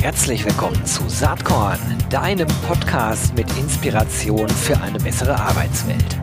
Herzlich 0.00 0.44
willkommen 0.44 0.86
zu 0.86 1.08
Saatkorn, 1.08 1.78
deinem 2.08 2.46
Podcast 2.66 3.34
mit 3.34 3.46
Inspiration 3.58 4.48
für 4.48 4.80
eine 4.80 4.98
bessere 4.98 5.34
Arbeitswelt. 5.34 6.18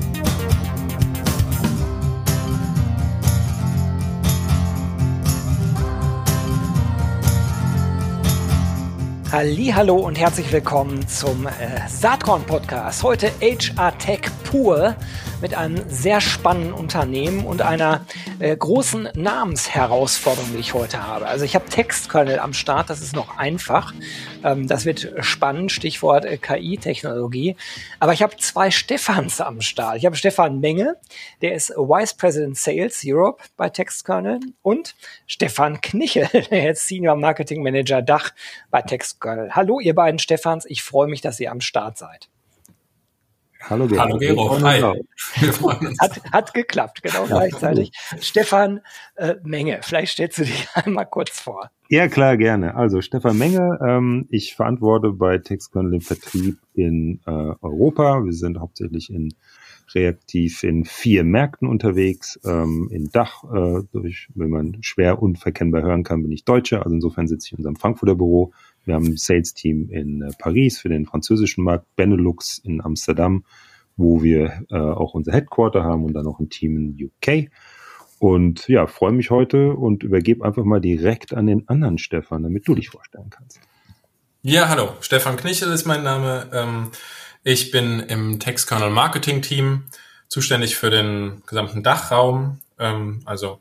Hallo 9.31 9.97
und 9.97 10.17
herzlich 10.17 10.51
willkommen 10.51 11.05
zum 11.07 11.45
äh, 11.45 11.51
Saatkorn 11.89 12.43
Podcast. 12.43 13.03
Heute 13.03 13.31
HR 13.41 13.97
Tech 13.97 14.21
pur 14.43 14.95
mit 15.41 15.53
einem 15.53 15.83
sehr 15.87 16.19
spannenden 16.19 16.73
Unternehmen 16.73 17.45
und 17.45 17.61
einer 17.61 18.05
äh, 18.39 18.55
großen 18.55 19.09
Namensherausforderung, 19.13 20.51
die 20.53 20.59
ich 20.59 20.73
heute 20.73 21.05
habe. 21.05 21.27
Also 21.27 21.45
ich 21.45 21.55
habe 21.55 21.65
Textkernel 21.65 22.39
am 22.39 22.53
Start, 22.53 22.89
das 22.89 23.01
ist 23.01 23.15
noch 23.15 23.37
einfach. 23.37 23.93
Ähm, 24.43 24.67
das 24.67 24.85
wird 24.85 25.13
spannend, 25.19 25.71
Stichwort 25.71 26.25
äh, 26.25 26.37
KI-Technologie. 26.37 27.55
Aber 27.99 28.13
ich 28.13 28.23
habe 28.23 28.37
zwei 28.37 28.71
Stefans 28.71 29.39
am 29.39 29.61
Start. 29.61 29.97
Ich 29.97 30.05
habe 30.05 30.15
Stefan 30.15 30.59
Menge, 30.59 30.95
der 31.41 31.53
ist 31.53 31.69
Vice 31.69 32.15
President 32.15 32.57
Sales 32.57 33.03
Europe 33.05 33.43
bei 33.57 33.69
Textkernel 33.69 34.39
und 34.63 34.95
Stefan 35.27 35.81
Knichel, 35.81 36.27
der 36.51 36.71
ist 36.71 36.87
Senior 36.87 37.15
Marketing 37.15 37.61
Manager 37.61 38.01
Dach 38.01 38.31
bei 38.71 38.81
Textkernel. 38.81 39.51
Hallo 39.55 39.79
ihr 39.79 39.93
beiden 39.93 40.19
Stefans, 40.19 40.65
ich 40.65 40.81
freue 40.81 41.07
mich, 41.07 41.21
dass 41.21 41.39
ihr 41.39 41.51
am 41.51 41.61
Start 41.61 41.97
seid. 41.97 42.29
Hallo 43.69 43.87
Gero. 43.87 44.01
Hallo 44.01 44.17
Gero. 44.17 44.61
Hi. 44.61 44.81
Hat, 45.99 46.21
hat 46.31 46.53
geklappt, 46.53 47.03
genau 47.03 47.25
ja. 47.25 47.37
gleichzeitig. 47.37 47.91
Stefan 48.21 48.81
äh, 49.15 49.35
Menge, 49.43 49.79
vielleicht 49.81 50.13
stellst 50.13 50.37
du 50.37 50.43
dich 50.43 50.67
einmal 50.73 51.05
kurz 51.05 51.39
vor. 51.39 51.69
Ja, 51.89 52.07
klar, 52.07 52.37
gerne. 52.37 52.75
Also 52.75 53.01
Stefan 53.01 53.37
Menge, 53.37 53.77
ähm, 53.85 54.27
ich 54.29 54.55
verantworte 54.55 55.11
bei 55.11 55.37
TextKernel 55.37 55.91
den 55.91 56.01
Vertrieb 56.01 56.57
in 56.73 57.19
äh, 57.25 57.31
Europa. 57.31 58.23
Wir 58.23 58.33
sind 58.33 58.59
hauptsächlich 58.59 59.09
in 59.09 59.33
reaktiv 59.95 60.63
in 60.63 60.85
vier 60.85 61.23
Märkten 61.23 61.67
unterwegs. 61.67 62.39
Ähm, 62.45 62.89
in 62.91 63.09
Dach, 63.09 63.43
äh, 63.43 63.83
durch, 63.91 64.29
wenn 64.35 64.49
man 64.49 64.77
schwer 64.81 65.21
unverkennbar 65.21 65.81
hören 65.81 66.03
kann, 66.03 66.23
bin 66.23 66.31
ich 66.31 66.45
Deutscher. 66.45 66.83
Also 66.83 66.95
insofern 66.95 67.27
sitze 67.27 67.47
ich 67.47 67.51
in 67.53 67.57
unserem 67.59 67.75
Frankfurter 67.75 68.15
Büro. 68.15 68.53
Wir 68.87 68.95
haben 68.95 69.05
ein 69.05 69.17
Sales-Team 69.17 69.89
in 69.89 70.21
äh, 70.21 70.31
Paris 70.39 70.79
für 70.79 70.89
den 70.89 71.05
französischen 71.05 71.63
Markt, 71.63 71.85
Benelux 71.95 72.57
in 72.59 72.81
Amsterdam, 72.81 73.43
wo 73.97 74.23
wir 74.23 74.63
äh, 74.69 74.77
auch 74.77 75.13
unser 75.13 75.33
Headquarter 75.33 75.83
haben 75.83 76.05
und 76.05 76.13
dann 76.13 76.25
noch 76.25 76.39
ein 76.39 76.49
Team 76.49 76.77
in 76.77 77.11
UK. 77.11 77.49
Und 78.19 78.67
ja, 78.67 78.87
freue 78.87 79.11
mich 79.11 79.29
heute 79.29 79.73
und 79.73 80.03
übergebe 80.03 80.43
einfach 80.43 80.63
mal 80.63 80.81
direkt 80.81 81.33
an 81.33 81.45
den 81.45 81.67
anderen 81.67 81.97
Stefan, 81.97 82.43
damit 82.43 82.67
du 82.67 82.73
dich 82.73 82.89
vorstellen 82.89 83.29
kannst. 83.29 83.59
Ja, 84.41 84.69
hallo. 84.69 84.93
Stefan 85.01 85.35
Knichel 85.35 85.71
ist 85.71 85.85
mein 85.85 86.03
Name. 86.03 86.49
Ähm, 86.53 86.91
ich 87.43 87.71
bin 87.71 87.99
im 87.99 88.39
Textkernel 88.39 88.89
Marketing 88.89 89.41
Team 89.41 89.83
zuständig 90.29 90.75
für 90.77 90.89
den 90.89 91.43
gesamten 91.45 91.83
Dachraum, 91.83 92.59
ähm, 92.79 93.21
also 93.25 93.59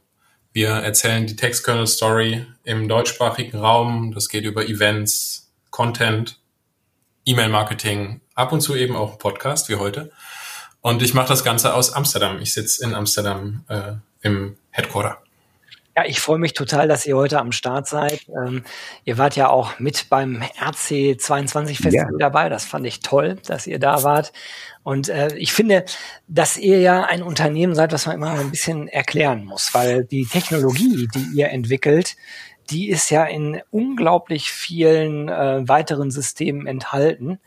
wir 0.57 0.71
erzählen 0.71 1.27
die 1.27 1.37
Textkernel 1.37 1.87
Story 1.87 2.47
im 2.65 2.89
deutschsprachigen 2.89 3.59
Raum. 3.59 4.13
Das 4.15 4.31
geht 4.31 4.45
über 4.45 4.67
Events, 4.67 5.53
Content, 5.69 6.41
E-Mail-Marketing, 7.27 8.23
ab 8.35 8.53
und 8.53 8.63
zu 8.63 8.75
eben 8.75 8.97
auch 8.97 9.19
Podcast 9.19 9.69
wie 9.69 9.75
heute. 9.75 10.11
Und 10.81 11.03
ich 11.03 11.13
mache 11.13 11.29
das 11.29 11.45
Ganze 11.45 11.75
aus 11.75 11.93
Amsterdam. 11.93 12.41
Ich 12.41 12.55
sitze 12.55 12.83
in 12.83 12.95
Amsterdam 12.95 13.67
äh, 13.69 13.97
im 14.23 14.57
Headquarter. 14.71 15.19
Ja, 15.97 16.05
ich 16.05 16.21
freue 16.21 16.39
mich 16.39 16.53
total, 16.53 16.89
dass 16.89 17.07
ihr 17.07 17.17
heute 17.17 17.39
am 17.39 17.53
Start 17.53 17.89
seid. 17.89 18.27
Ähm, 18.29 18.65
ihr 19.05 19.17
wart 19.17 19.35
ja 19.35 19.49
auch 19.49 19.79
mit 19.79 20.11
beim 20.11 20.43
RC22 20.43 21.83
Festival 21.83 21.93
ja. 21.93 22.19
dabei. 22.19 22.51
Das 22.51 22.67
fand 22.67 22.87
ich 22.87 23.01
toll, 23.01 23.37
dass 23.47 23.67
ihr 23.67 23.79
da 23.79 24.03
wart. 24.03 24.35
Und 24.83 25.09
äh, 25.09 25.35
ich 25.37 25.55
finde, 25.55 25.87
dass 26.29 26.59
ihr 26.59 26.81
ja 26.81 27.05
ein 27.05 27.23
Unternehmen 27.23 27.75
seid, 27.75 27.95
was 27.95 28.05
man 28.05 28.17
immer 28.17 28.33
ein 28.33 28.51
bisschen 28.51 28.89
erklären 28.89 29.47
muss, 29.47 29.73
weil 29.73 30.05
die 30.05 30.27
Technologie, 30.27 31.09
die 31.15 31.39
ihr 31.39 31.49
entwickelt, 31.49 32.17
die 32.69 32.91
ist 32.91 33.09
ja 33.09 33.25
in 33.25 33.63
unglaublich 33.71 34.53
vielen 34.53 35.31
äh, 35.31 35.67
weiteren 35.67 36.11
Systemen 36.11 36.67
enthalten. 36.67 37.39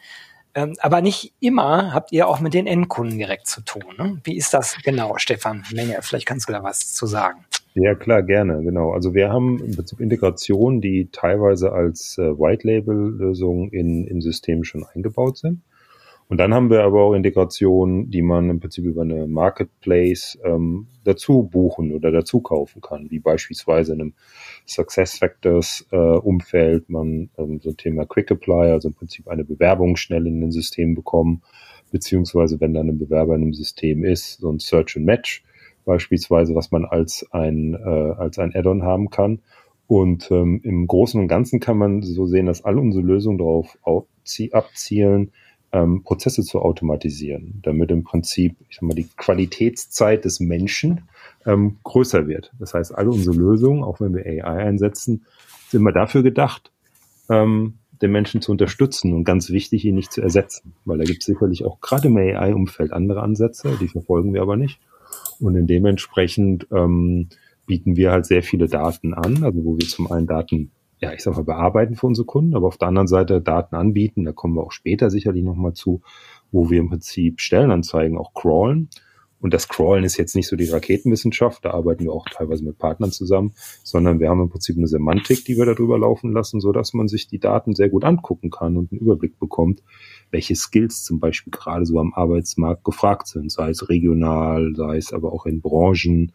Ähm, 0.55 0.75
aber 0.79 1.01
nicht 1.01 1.33
immer 1.39 1.93
habt 1.93 2.11
ihr 2.11 2.27
auch 2.27 2.39
mit 2.39 2.55
den 2.55 2.65
Endkunden 2.65 3.19
direkt 3.19 3.45
zu 3.45 3.61
tun. 3.61 3.93
Ne? 3.99 4.19
Wie 4.23 4.35
ist 4.35 4.55
das 4.55 4.75
genau, 4.83 5.19
Stefan 5.19 5.63
Menge? 5.71 5.99
Vielleicht 6.01 6.25
kannst 6.25 6.49
du 6.49 6.53
da 6.53 6.63
was 6.63 6.93
zu 6.93 7.05
sagen. 7.05 7.45
Ja, 7.81 7.95
klar, 7.95 8.23
gerne, 8.23 8.61
genau. 8.61 8.91
Also 8.91 9.13
wir 9.13 9.29
haben 9.31 9.63
im 9.63 9.73
Prinzip 9.73 10.01
Integrationen, 10.01 10.81
die 10.81 11.07
teilweise 11.13 11.71
als 11.71 12.17
äh, 12.17 12.37
White-Label-Lösungen 12.37 13.69
in, 13.69 14.05
in 14.05 14.19
Systemen 14.19 14.65
schon 14.65 14.83
eingebaut 14.83 15.37
sind. 15.37 15.61
Und 16.27 16.39
dann 16.39 16.53
haben 16.53 16.69
wir 16.69 16.83
aber 16.83 17.01
auch 17.03 17.13
Integrationen, 17.13 18.11
die 18.11 18.21
man 18.21 18.49
im 18.49 18.59
Prinzip 18.59 18.83
über 18.83 19.03
eine 19.03 19.27
Marketplace 19.27 20.37
ähm, 20.43 20.87
dazu 21.05 21.43
buchen 21.43 21.93
oder 21.93 22.11
dazu 22.11 22.41
kaufen 22.41 22.81
kann, 22.81 23.09
wie 23.11 23.19
beispielsweise 23.19 23.93
in 23.93 24.01
einem 24.01 24.13
Success 24.67 25.17
Factors 25.17 25.87
äh, 25.91 25.95
Umfeld 25.95 26.89
man 26.89 27.29
ähm, 27.37 27.61
so 27.61 27.69
ein 27.69 27.77
Thema 27.77 28.05
Quick 28.05 28.29
Apply, 28.29 28.71
also 28.71 28.89
im 28.89 28.93
Prinzip 28.93 29.29
eine 29.29 29.45
Bewerbung 29.45 29.95
schnell 29.95 30.27
in 30.27 30.43
ein 30.43 30.51
System 30.51 30.95
bekommen, 30.95 31.43
beziehungsweise 31.91 32.59
wenn 32.59 32.73
dann 32.73 32.89
ein 32.89 32.99
Bewerber 32.99 33.35
in 33.35 33.43
einem 33.43 33.53
System 33.53 34.03
ist, 34.03 34.39
so 34.41 34.51
ein 34.51 34.59
Search 34.59 34.97
and 34.97 35.05
Match 35.05 35.43
beispielsweise, 35.89 36.53
was 36.53 36.69
man 36.69 36.85
als 36.85 37.25
ein, 37.31 37.73
äh, 37.73 38.13
als 38.15 38.37
ein 38.37 38.55
Add-on 38.55 38.83
haben 38.83 39.09
kann. 39.09 39.39
Und 39.87 40.29
ähm, 40.29 40.61
im 40.63 40.85
Großen 40.85 41.19
und 41.19 41.27
Ganzen 41.27 41.59
kann 41.59 41.79
man 41.79 42.03
so 42.03 42.27
sehen, 42.27 42.45
dass 42.45 42.63
alle 42.63 42.79
unsere 42.79 43.03
Lösungen 43.03 43.39
darauf 43.39 43.75
abzielen, 44.51 45.31
ähm, 45.71 46.03
Prozesse 46.03 46.43
zu 46.43 46.59
automatisieren, 46.61 47.59
damit 47.63 47.89
im 47.89 48.03
Prinzip, 48.03 48.55
ich 48.69 48.75
sag 48.75 48.83
mal, 48.83 48.93
die 48.93 49.07
Qualitätszeit 49.17 50.25
des 50.25 50.39
Menschen 50.39 51.09
ähm, 51.47 51.77
größer 51.83 52.27
wird. 52.27 52.51
Das 52.59 52.75
heißt, 52.75 52.93
alle 52.95 53.09
unsere 53.09 53.35
Lösungen, 53.35 53.83
auch 53.83 53.99
wenn 53.99 54.13
wir 54.13 54.25
AI 54.27 54.63
einsetzen, 54.63 55.25
sind 55.69 55.81
immer 55.81 55.91
dafür 55.91 56.21
gedacht, 56.21 56.71
ähm, 57.29 57.79
den 57.99 58.11
Menschen 58.11 58.41
zu 58.41 58.51
unterstützen 58.51 59.13
und 59.13 59.23
ganz 59.23 59.49
wichtig, 59.49 59.85
ihn 59.85 59.95
nicht 59.95 60.11
zu 60.11 60.21
ersetzen. 60.21 60.75
Weil 60.85 60.99
da 60.99 61.03
gibt 61.03 61.21
es 61.21 61.25
sicherlich 61.25 61.65
auch 61.65 61.81
gerade 61.81 62.09
im 62.09 62.17
AI-Umfeld 62.17 62.93
andere 62.93 63.23
Ansätze, 63.23 63.75
die 63.81 63.87
verfolgen 63.87 64.35
wir 64.35 64.43
aber 64.43 64.55
nicht. 64.55 64.79
Und 65.39 65.55
in 65.55 65.67
dementsprechend 65.67 66.67
ähm, 66.71 67.29
bieten 67.65 67.95
wir 67.95 68.11
halt 68.11 68.25
sehr 68.25 68.43
viele 68.43 68.67
Daten 68.67 69.13
an, 69.13 69.43
also 69.43 69.63
wo 69.63 69.77
wir 69.77 69.87
zum 69.87 70.11
einen 70.11 70.27
Daten, 70.27 70.71
ja, 70.99 71.13
ich 71.13 71.21
sag 71.21 71.35
mal, 71.35 71.43
bearbeiten 71.43 71.95
für 71.95 72.07
unsere 72.07 72.25
Kunden, 72.25 72.55
aber 72.55 72.67
auf 72.67 72.77
der 72.77 72.87
anderen 72.87 73.07
Seite 73.07 73.41
Daten 73.41 73.75
anbieten, 73.75 74.25
da 74.25 74.31
kommen 74.31 74.55
wir 74.55 74.63
auch 74.63 74.71
später 74.71 75.09
sicherlich 75.09 75.43
nochmal 75.43 75.73
zu, 75.73 76.01
wo 76.51 76.69
wir 76.69 76.79
im 76.79 76.89
Prinzip 76.89 77.39
Stellenanzeigen 77.39 78.17
auch 78.17 78.33
crawlen. 78.33 78.89
Und 79.41 79.53
das 79.53 79.67
Crawlen 79.69 80.03
ist 80.03 80.17
jetzt 80.17 80.35
nicht 80.35 80.47
so 80.47 80.55
die 80.55 80.69
Raketenwissenschaft, 80.69 81.63
da 81.63 81.71
arbeiten 81.71 82.03
wir 82.03 82.11
auch 82.11 82.25
teilweise 82.29 82.63
mit 82.63 82.77
Partnern 82.77 83.11
zusammen, 83.11 83.53
sondern 83.83 84.19
wir 84.19 84.29
haben 84.29 84.41
im 84.41 84.49
Prinzip 84.49 84.77
eine 84.77 84.87
Semantik, 84.87 85.45
die 85.45 85.57
wir 85.57 85.65
darüber 85.65 85.97
laufen 85.97 86.33
lassen, 86.33 86.59
so 86.59 86.71
dass 86.71 86.93
man 86.93 87.07
sich 87.07 87.27
die 87.27 87.39
Daten 87.39 87.73
sehr 87.73 87.89
gut 87.89 88.03
angucken 88.03 88.49
kann 88.49 88.75
und 88.75 88.91
einen 88.91 89.01
Überblick 89.01 89.39
bekommt, 89.39 89.81
welche 90.31 90.55
Skills 90.55 91.03
zum 91.03 91.19
Beispiel 91.19 91.51
gerade 91.51 91.85
so 91.85 91.99
am 91.99 92.13
Arbeitsmarkt 92.13 92.83
gefragt 92.83 93.27
sind, 93.27 93.51
sei 93.51 93.69
es 93.69 93.87
regional, 93.87 94.73
sei 94.75 94.97
es 94.97 95.13
aber 95.13 95.31
auch 95.31 95.45
in 95.45 95.61
Branchen 95.61 96.33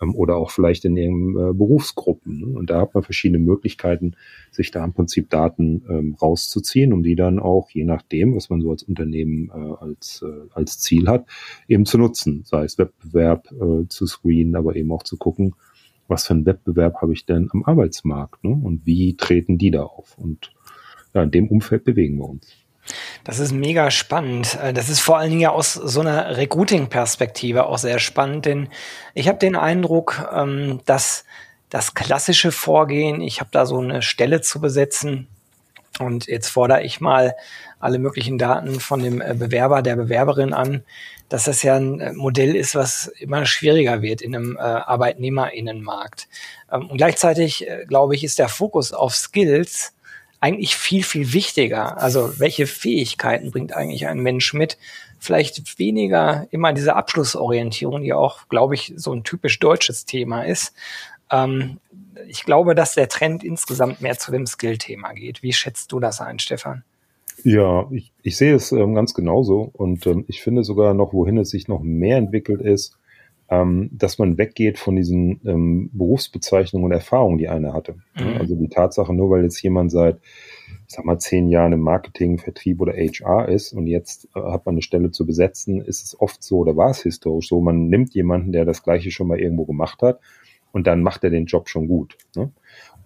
oder 0.00 0.36
auch 0.36 0.50
vielleicht 0.50 0.84
in 0.84 0.96
ihren 0.96 1.30
äh, 1.30 1.52
Berufsgruppen. 1.52 2.40
Ne? 2.40 2.58
Und 2.58 2.70
da 2.70 2.80
hat 2.80 2.94
man 2.94 3.02
verschiedene 3.02 3.38
Möglichkeiten, 3.38 4.14
sich 4.50 4.70
da 4.70 4.84
im 4.84 4.92
Prinzip 4.92 5.30
Daten 5.30 5.84
ähm, 5.88 6.16
rauszuziehen, 6.20 6.92
um 6.92 7.02
die 7.02 7.16
dann 7.16 7.38
auch, 7.38 7.70
je 7.70 7.84
nachdem, 7.84 8.36
was 8.36 8.50
man 8.50 8.60
so 8.60 8.70
als 8.70 8.82
Unternehmen 8.82 9.50
äh, 9.50 9.84
als, 9.84 10.22
äh, 10.22 10.48
als 10.52 10.78
Ziel 10.78 11.08
hat, 11.08 11.26
eben 11.68 11.86
zu 11.86 11.98
nutzen. 11.98 12.42
Sei 12.44 12.64
es 12.64 12.78
Wettbewerb 12.78 13.50
äh, 13.52 13.88
zu 13.88 14.06
screenen, 14.06 14.56
aber 14.56 14.76
eben 14.76 14.92
auch 14.92 15.02
zu 15.02 15.16
gucken, 15.16 15.54
was 16.08 16.26
für 16.26 16.34
einen 16.34 16.46
Wettbewerb 16.46 17.00
habe 17.02 17.12
ich 17.12 17.26
denn 17.26 17.48
am 17.52 17.64
Arbeitsmarkt 17.64 18.44
ne? 18.44 18.50
und 18.50 18.86
wie 18.86 19.16
treten 19.16 19.58
die 19.58 19.70
da 19.70 19.82
auf. 19.82 20.16
Und 20.18 20.52
ja, 21.14 21.22
in 21.22 21.30
dem 21.30 21.48
Umfeld 21.48 21.84
bewegen 21.84 22.18
wir 22.18 22.28
uns. 22.28 22.65
Das 23.24 23.38
ist 23.38 23.52
mega 23.52 23.90
spannend. 23.90 24.58
Äh, 24.62 24.72
das 24.72 24.88
ist 24.88 25.00
vor 25.00 25.18
allen 25.18 25.30
Dingen 25.30 25.42
ja 25.42 25.50
aus 25.50 25.74
so 25.74 26.00
einer 26.00 26.36
Recruiting-Perspektive 26.36 27.66
auch 27.66 27.78
sehr 27.78 27.98
spannend, 27.98 28.46
denn 28.46 28.68
ich 29.14 29.28
habe 29.28 29.38
den 29.38 29.56
Eindruck, 29.56 30.28
ähm, 30.32 30.80
dass 30.84 31.24
das 31.70 31.94
klassische 31.94 32.52
Vorgehen, 32.52 33.20
ich 33.20 33.40
habe 33.40 33.50
da 33.52 33.66
so 33.66 33.78
eine 33.78 34.02
Stelle 34.02 34.40
zu 34.40 34.60
besetzen 34.60 35.26
und 35.98 36.26
jetzt 36.26 36.48
fordere 36.48 36.82
ich 36.82 37.00
mal 37.00 37.34
alle 37.80 37.98
möglichen 37.98 38.38
Daten 38.38 38.80
von 38.80 39.02
dem 39.02 39.20
äh, 39.20 39.34
Bewerber, 39.34 39.82
der 39.82 39.96
Bewerberin 39.96 40.52
an, 40.52 40.82
dass 41.28 41.44
das 41.44 41.62
ja 41.62 41.76
ein 41.76 42.00
äh, 42.00 42.12
Modell 42.12 42.54
ist, 42.54 42.74
was 42.74 43.08
immer 43.18 43.46
schwieriger 43.46 44.02
wird 44.02 44.22
in 44.22 44.36
einem 44.36 44.56
Arbeitnehmerinnenmarkt. 44.56 46.28
Ähm, 46.70 46.88
und 46.88 46.98
gleichzeitig, 46.98 47.66
glaube 47.88 48.14
ich, 48.14 48.24
ist 48.24 48.38
der 48.38 48.48
Fokus 48.48 48.92
auf 48.92 49.14
Skills 49.14 49.95
eigentlich 50.40 50.76
viel, 50.76 51.02
viel 51.02 51.32
wichtiger. 51.32 52.00
Also 52.00 52.38
welche 52.38 52.66
Fähigkeiten 52.66 53.50
bringt 53.50 53.74
eigentlich 53.74 54.06
ein 54.06 54.20
Mensch 54.20 54.52
mit? 54.52 54.78
Vielleicht 55.18 55.78
weniger 55.78 56.46
immer 56.50 56.72
diese 56.72 56.94
Abschlussorientierung, 56.94 58.02
die 58.02 58.12
auch, 58.12 58.48
glaube 58.48 58.74
ich, 58.74 58.92
so 58.96 59.12
ein 59.12 59.24
typisch 59.24 59.58
deutsches 59.58 60.04
Thema 60.04 60.42
ist. 60.42 60.74
Ähm, 61.30 61.78
ich 62.28 62.44
glaube, 62.44 62.74
dass 62.74 62.94
der 62.94 63.08
Trend 63.08 63.44
insgesamt 63.44 64.00
mehr 64.00 64.18
zu 64.18 64.30
dem 64.32 64.46
Skill-Thema 64.46 65.12
geht. 65.12 65.42
Wie 65.42 65.52
schätzt 65.52 65.92
du 65.92 66.00
das 66.00 66.20
ein, 66.20 66.38
Stefan? 66.38 66.84
Ja, 67.44 67.86
ich, 67.90 68.12
ich 68.22 68.36
sehe 68.36 68.54
es 68.54 68.72
ähm, 68.72 68.94
ganz 68.94 69.14
genauso 69.14 69.70
und 69.72 70.06
ähm, 70.06 70.24
ich 70.28 70.42
finde 70.42 70.64
sogar 70.64 70.94
noch, 70.94 71.12
wohin 71.12 71.38
es 71.38 71.50
sich 71.50 71.68
noch 71.68 71.82
mehr 71.82 72.16
entwickelt 72.16 72.60
ist, 72.60 72.96
ähm, 73.48 73.90
dass 73.92 74.18
man 74.18 74.38
weggeht 74.38 74.78
von 74.78 74.96
diesen 74.96 75.40
ähm, 75.44 75.90
Berufsbezeichnungen 75.92 76.86
und 76.86 76.92
Erfahrungen, 76.92 77.38
die 77.38 77.48
einer 77.48 77.72
hatte. 77.72 77.96
Mhm. 78.18 78.38
Also 78.38 78.56
die 78.56 78.68
Tatsache, 78.68 79.14
nur 79.14 79.30
weil 79.30 79.44
jetzt 79.44 79.62
jemand 79.62 79.92
seit, 79.92 80.18
ich 80.88 80.94
sag 80.94 81.04
mal, 81.04 81.18
zehn 81.18 81.48
Jahren 81.48 81.72
im 81.72 81.80
Marketing, 81.80 82.38
Vertrieb 82.38 82.80
oder 82.80 82.94
HR 82.94 83.48
ist 83.48 83.72
und 83.72 83.86
jetzt 83.86 84.28
äh, 84.34 84.40
hat 84.40 84.66
man 84.66 84.74
eine 84.74 84.82
Stelle 84.82 85.12
zu 85.12 85.26
besetzen, 85.26 85.80
ist 85.80 86.02
es 86.02 86.20
oft 86.20 86.42
so 86.42 86.58
oder 86.58 86.76
war 86.76 86.90
es 86.90 87.02
historisch 87.02 87.48
so, 87.48 87.60
man 87.60 87.88
nimmt 87.88 88.14
jemanden, 88.14 88.52
der 88.52 88.64
das 88.64 88.82
Gleiche 88.82 89.10
schon 89.10 89.28
mal 89.28 89.38
irgendwo 89.38 89.64
gemacht 89.64 90.02
hat 90.02 90.20
und 90.72 90.86
dann 90.86 91.02
macht 91.02 91.22
er 91.22 91.30
den 91.30 91.46
Job 91.46 91.68
schon 91.68 91.86
gut. 91.86 92.16
Ne? 92.34 92.50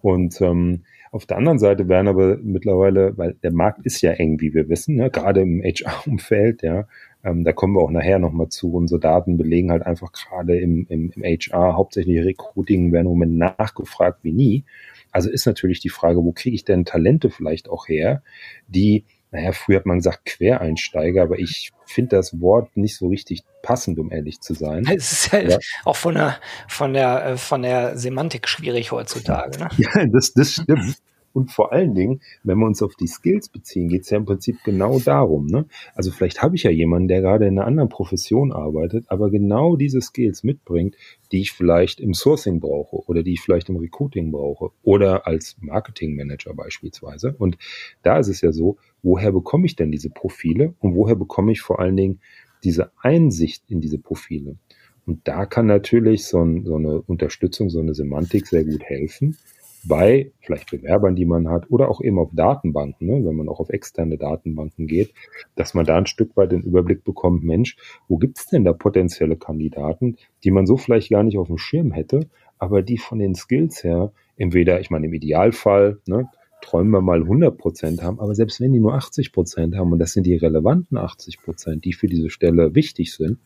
Und 0.01 0.41
ähm, 0.41 0.81
auf 1.11 1.25
der 1.25 1.37
anderen 1.37 1.59
Seite 1.59 1.89
werden 1.89 2.07
aber 2.07 2.37
mittlerweile, 2.37 3.17
weil 3.17 3.35
der 3.43 3.51
Markt 3.51 3.85
ist 3.85 4.01
ja 4.01 4.11
eng, 4.11 4.39
wie 4.39 4.53
wir 4.53 4.69
wissen, 4.69 4.95
ne? 4.95 5.11
gerade 5.11 5.41
im 5.41 5.61
HR-Umfeld, 5.61 6.63
ja, 6.63 6.87
ähm, 7.23 7.43
da 7.43 7.53
kommen 7.53 7.75
wir 7.75 7.81
auch 7.81 7.91
nachher 7.91 8.19
nochmal 8.19 8.49
zu. 8.49 8.73
Unsere 8.73 8.99
Daten 8.99 9.37
belegen 9.37 9.71
halt 9.71 9.83
einfach 9.83 10.11
gerade 10.11 10.59
im, 10.59 10.85
im, 10.89 11.11
im 11.15 11.23
HR, 11.23 11.75
hauptsächlich 11.75 12.23
Recruiting, 12.23 12.91
werden 12.91 13.05
im 13.05 13.11
Moment 13.11 13.37
nachgefragt 13.37 14.19
wie 14.23 14.33
nie. 14.33 14.63
Also 15.11 15.29
ist 15.29 15.45
natürlich 15.45 15.79
die 15.79 15.89
Frage, 15.89 16.23
wo 16.23 16.31
kriege 16.31 16.55
ich 16.55 16.65
denn 16.65 16.85
Talente 16.85 17.29
vielleicht 17.29 17.69
auch 17.69 17.87
her, 17.87 18.23
die 18.67 19.05
naja, 19.31 19.53
früher 19.53 19.77
hat 19.77 19.85
man 19.85 19.97
gesagt 19.97 20.25
Quereinsteiger, 20.25 21.23
aber 21.23 21.39
ich 21.39 21.71
finde 21.85 22.17
das 22.17 22.41
Wort 22.41 22.75
nicht 22.75 22.97
so 22.97 23.07
richtig 23.07 23.43
passend, 23.63 23.97
um 23.97 24.11
ehrlich 24.11 24.41
zu 24.41 24.53
sein. 24.53 24.85
Es 24.93 25.11
ist 25.13 25.31
halt 25.31 25.51
ja. 25.51 25.57
auch 25.85 25.95
von 25.95 26.15
der, 26.15 26.37
von 26.67 26.93
der, 26.93 27.25
äh, 27.25 27.37
von 27.37 27.61
der 27.61 27.97
Semantik 27.97 28.49
schwierig 28.49 28.91
heutzutage. 28.91 29.57
Ne? 29.57 29.69
Ja, 29.77 30.05
das, 30.05 30.33
das 30.33 30.51
stimmt. 30.51 30.97
Und 31.33 31.51
vor 31.51 31.71
allen 31.71 31.95
Dingen, 31.95 32.21
wenn 32.43 32.57
wir 32.57 32.65
uns 32.65 32.81
auf 32.81 32.95
die 32.95 33.07
Skills 33.07 33.49
beziehen, 33.49 33.87
geht 33.87 34.01
es 34.01 34.09
ja 34.09 34.17
im 34.17 34.25
Prinzip 34.25 34.57
genau 34.63 34.99
darum. 34.99 35.47
Ne? 35.47 35.65
Also 35.95 36.11
vielleicht 36.11 36.41
habe 36.41 36.55
ich 36.55 36.63
ja 36.63 36.71
jemanden, 36.71 37.07
der 37.07 37.21
gerade 37.21 37.47
in 37.47 37.57
einer 37.57 37.67
anderen 37.67 37.89
Profession 37.89 38.51
arbeitet, 38.51 39.05
aber 39.07 39.29
genau 39.29 39.75
diese 39.75 40.01
Skills 40.01 40.43
mitbringt, 40.43 40.95
die 41.31 41.41
ich 41.41 41.51
vielleicht 41.51 41.99
im 41.99 42.13
Sourcing 42.13 42.59
brauche 42.59 42.97
oder 43.07 43.23
die 43.23 43.33
ich 43.33 43.41
vielleicht 43.41 43.69
im 43.69 43.77
Recruiting 43.77 44.31
brauche 44.31 44.71
oder 44.83 45.27
als 45.27 45.55
Marketingmanager 45.61 46.53
beispielsweise. 46.53 47.35
Und 47.37 47.57
da 48.03 48.19
ist 48.19 48.27
es 48.27 48.41
ja 48.41 48.51
so, 48.51 48.77
woher 49.03 49.31
bekomme 49.31 49.65
ich 49.65 49.75
denn 49.75 49.91
diese 49.91 50.09
Profile 50.09 50.73
und 50.79 50.95
woher 50.95 51.15
bekomme 51.15 51.51
ich 51.51 51.61
vor 51.61 51.79
allen 51.79 51.95
Dingen 51.95 52.19
diese 52.63 52.91
Einsicht 53.01 53.63
in 53.69 53.81
diese 53.81 53.97
Profile? 53.97 54.57
Und 55.05 55.27
da 55.27 55.45
kann 55.45 55.65
natürlich 55.65 56.25
so, 56.25 56.43
ein, 56.43 56.63
so 56.63 56.75
eine 56.75 57.01
Unterstützung, 57.01 57.69
so 57.69 57.79
eine 57.79 57.95
Semantik 57.95 58.47
sehr 58.47 58.63
gut 58.63 58.83
helfen 58.83 59.35
bei 59.83 60.31
vielleicht 60.39 60.69
Bewerbern, 60.71 61.15
die 61.15 61.25
man 61.25 61.49
hat, 61.49 61.69
oder 61.69 61.89
auch 61.89 62.01
eben 62.01 62.19
auf 62.19 62.29
Datenbanken, 62.33 63.07
ne, 63.07 63.25
wenn 63.25 63.35
man 63.35 63.49
auch 63.49 63.59
auf 63.59 63.69
externe 63.69 64.17
Datenbanken 64.17 64.87
geht, 64.87 65.13
dass 65.55 65.73
man 65.73 65.85
da 65.85 65.97
ein 65.97 66.05
Stück 66.05 66.35
weit 66.37 66.51
den 66.51 66.61
Überblick 66.61 67.03
bekommt, 67.03 67.43
Mensch, 67.43 67.77
wo 68.07 68.17
gibt's 68.17 68.47
denn 68.47 68.63
da 68.63 68.73
potenzielle 68.73 69.37
Kandidaten, 69.37 70.17
die 70.43 70.51
man 70.51 70.65
so 70.65 70.77
vielleicht 70.77 71.09
gar 71.09 71.23
nicht 71.23 71.37
auf 71.37 71.47
dem 71.47 71.57
Schirm 71.57 71.91
hätte, 71.91 72.29
aber 72.59 72.83
die 72.83 72.97
von 72.97 73.19
den 73.19 73.35
Skills 73.35 73.83
her, 73.83 74.11
entweder, 74.37 74.79
ich 74.79 74.91
meine, 74.91 75.07
im 75.07 75.13
Idealfall, 75.13 75.99
ne, 76.05 76.29
träumen 76.61 76.91
wir 76.91 77.01
mal 77.01 77.21
100 77.21 77.57
Prozent 77.57 78.03
haben, 78.03 78.19
aber 78.19 78.35
selbst 78.35 78.61
wenn 78.61 78.71
die 78.71 78.79
nur 78.79 78.93
80 78.93 79.31
Prozent 79.33 79.75
haben, 79.75 79.91
und 79.91 79.99
das 79.99 80.13
sind 80.13 80.25
die 80.25 80.35
relevanten 80.35 80.97
80 80.97 81.41
Prozent, 81.41 81.85
die 81.85 81.93
für 81.93 82.07
diese 82.07 82.29
Stelle 82.29 82.75
wichtig 82.75 83.13
sind, 83.15 83.39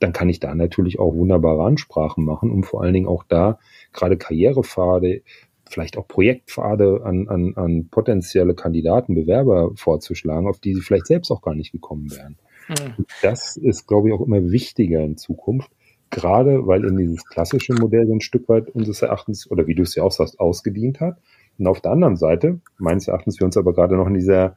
dann 0.00 0.12
kann 0.12 0.28
ich 0.28 0.40
da 0.40 0.54
natürlich 0.54 0.98
auch 0.98 1.14
wunderbare 1.14 1.62
Ansprachen 1.62 2.24
machen, 2.24 2.50
um 2.50 2.64
vor 2.64 2.82
allen 2.82 2.94
Dingen 2.94 3.06
auch 3.06 3.22
da 3.22 3.58
gerade 3.92 4.16
Karrierepfade, 4.16 5.22
vielleicht 5.68 5.96
auch 5.96 6.06
Projektpfade 6.06 7.02
an, 7.04 7.28
an, 7.28 7.54
an 7.56 7.88
potenzielle 7.88 8.54
Kandidaten, 8.54 9.14
Bewerber 9.14 9.72
vorzuschlagen, 9.76 10.46
auf 10.46 10.60
die 10.60 10.74
sie 10.74 10.82
vielleicht 10.82 11.06
selbst 11.06 11.30
auch 11.30 11.42
gar 11.42 11.54
nicht 11.54 11.72
gekommen 11.72 12.10
wären. 12.10 12.36
Mhm. 12.68 13.06
Das 13.22 13.56
ist, 13.56 13.86
glaube 13.86 14.08
ich, 14.08 14.14
auch 14.14 14.20
immer 14.20 14.50
wichtiger 14.50 15.00
in 15.00 15.16
Zukunft, 15.16 15.70
gerade 16.10 16.66
weil 16.66 16.84
in 16.84 16.96
dieses 16.96 17.24
klassische 17.24 17.74
Modell 17.74 18.06
so 18.06 18.14
ein 18.14 18.20
Stück 18.20 18.48
weit 18.48 18.70
unseres 18.70 19.02
Erachtens, 19.02 19.50
oder 19.50 19.66
wie 19.66 19.74
du 19.74 19.82
es 19.82 19.94
ja 19.94 20.02
auch 20.02 20.12
sagst, 20.12 20.40
ausgedient 20.40 21.00
hat. 21.00 21.18
Und 21.58 21.66
auf 21.66 21.80
der 21.80 21.92
anderen 21.92 22.16
Seite, 22.16 22.60
meines 22.78 23.08
Erachtens, 23.08 23.38
wir 23.38 23.44
uns 23.44 23.56
aber 23.56 23.72
gerade 23.74 23.96
noch 23.96 24.06
in 24.06 24.14
dieser, 24.14 24.56